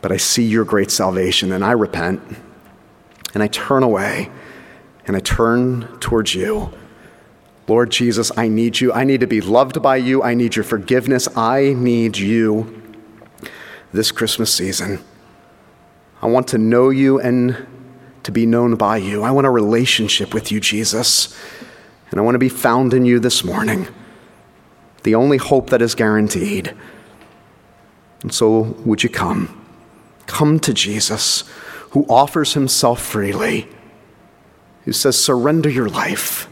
but 0.00 0.12
I 0.12 0.16
see 0.16 0.44
your 0.44 0.64
great 0.64 0.90
salvation, 0.90 1.52
and 1.52 1.64
I 1.64 1.72
repent, 1.72 2.22
and 3.34 3.42
I 3.42 3.48
turn 3.48 3.82
away, 3.82 4.30
and 5.06 5.16
I 5.16 5.20
turn 5.20 5.88
towards 6.00 6.34
you. 6.34 6.72
Lord 7.68 7.90
Jesus, 7.90 8.30
I 8.36 8.48
need 8.48 8.80
you. 8.80 8.92
I 8.92 9.04
need 9.04 9.20
to 9.20 9.26
be 9.26 9.40
loved 9.40 9.82
by 9.82 9.96
you. 9.96 10.22
I 10.22 10.34
need 10.34 10.56
your 10.56 10.64
forgiveness. 10.64 11.28
I 11.36 11.74
need 11.76 12.16
you 12.16 12.82
this 13.92 14.12
Christmas 14.12 14.54
season. 14.54 15.02
I 16.22 16.26
want 16.26 16.48
to 16.48 16.58
know 16.58 16.90
you 16.90 17.20
and 17.20 17.66
to 18.26 18.32
be 18.32 18.44
known 18.44 18.74
by 18.74 18.96
you. 18.96 19.22
I 19.22 19.30
want 19.30 19.46
a 19.46 19.50
relationship 19.50 20.34
with 20.34 20.50
you, 20.50 20.58
Jesus. 20.58 21.32
And 22.10 22.18
I 22.18 22.24
want 22.24 22.34
to 22.34 22.40
be 22.40 22.48
found 22.48 22.92
in 22.92 23.04
you 23.04 23.20
this 23.20 23.44
morning, 23.44 23.86
the 25.04 25.14
only 25.14 25.36
hope 25.36 25.70
that 25.70 25.80
is 25.80 25.94
guaranteed. 25.94 26.74
And 28.22 28.34
so, 28.34 28.62
would 28.84 29.04
you 29.04 29.08
come? 29.08 29.64
Come 30.26 30.58
to 30.58 30.74
Jesus, 30.74 31.44
who 31.90 32.04
offers 32.08 32.54
himself 32.54 33.00
freely, 33.00 33.68
who 34.84 34.92
says, 34.92 35.16
Surrender 35.16 35.70
your 35.70 35.88
life 35.88 36.48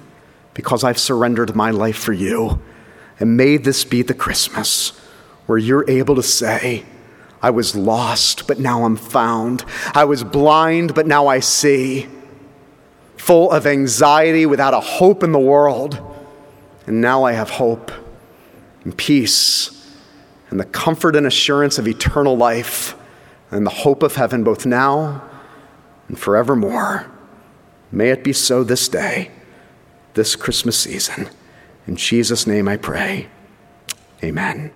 because 0.54 0.84
I've 0.84 0.98
surrendered 0.98 1.56
my 1.56 1.72
life 1.72 1.98
for 1.98 2.12
you. 2.12 2.62
And 3.18 3.36
may 3.36 3.56
this 3.56 3.84
be 3.84 4.02
the 4.02 4.14
Christmas 4.14 4.90
where 5.46 5.58
you're 5.58 5.90
able 5.90 6.14
to 6.14 6.22
say, 6.22 6.84
I 7.44 7.50
was 7.50 7.76
lost, 7.76 8.46
but 8.46 8.58
now 8.58 8.86
I'm 8.86 8.96
found. 8.96 9.66
I 9.94 10.06
was 10.06 10.24
blind, 10.24 10.94
but 10.94 11.06
now 11.06 11.26
I 11.26 11.40
see. 11.40 12.08
Full 13.18 13.50
of 13.50 13.66
anxiety, 13.66 14.46
without 14.46 14.72
a 14.72 14.80
hope 14.80 15.22
in 15.22 15.32
the 15.32 15.38
world. 15.38 16.00
And 16.86 17.02
now 17.02 17.24
I 17.24 17.32
have 17.32 17.50
hope 17.50 17.92
and 18.82 18.96
peace 18.96 19.70
and 20.48 20.58
the 20.58 20.64
comfort 20.64 21.16
and 21.16 21.26
assurance 21.26 21.76
of 21.76 21.86
eternal 21.86 22.34
life 22.34 22.96
and 23.50 23.66
the 23.66 23.70
hope 23.70 24.02
of 24.02 24.16
heaven 24.16 24.42
both 24.42 24.64
now 24.64 25.22
and 26.08 26.18
forevermore. 26.18 27.12
May 27.92 28.08
it 28.08 28.24
be 28.24 28.32
so 28.32 28.64
this 28.64 28.88
day 28.88 29.30
this 30.14 30.34
Christmas 30.34 30.78
season. 30.78 31.28
In 31.86 31.96
Jesus' 31.96 32.46
name 32.46 32.68
I 32.68 32.78
pray. 32.78 33.28
Amen. 34.22 34.72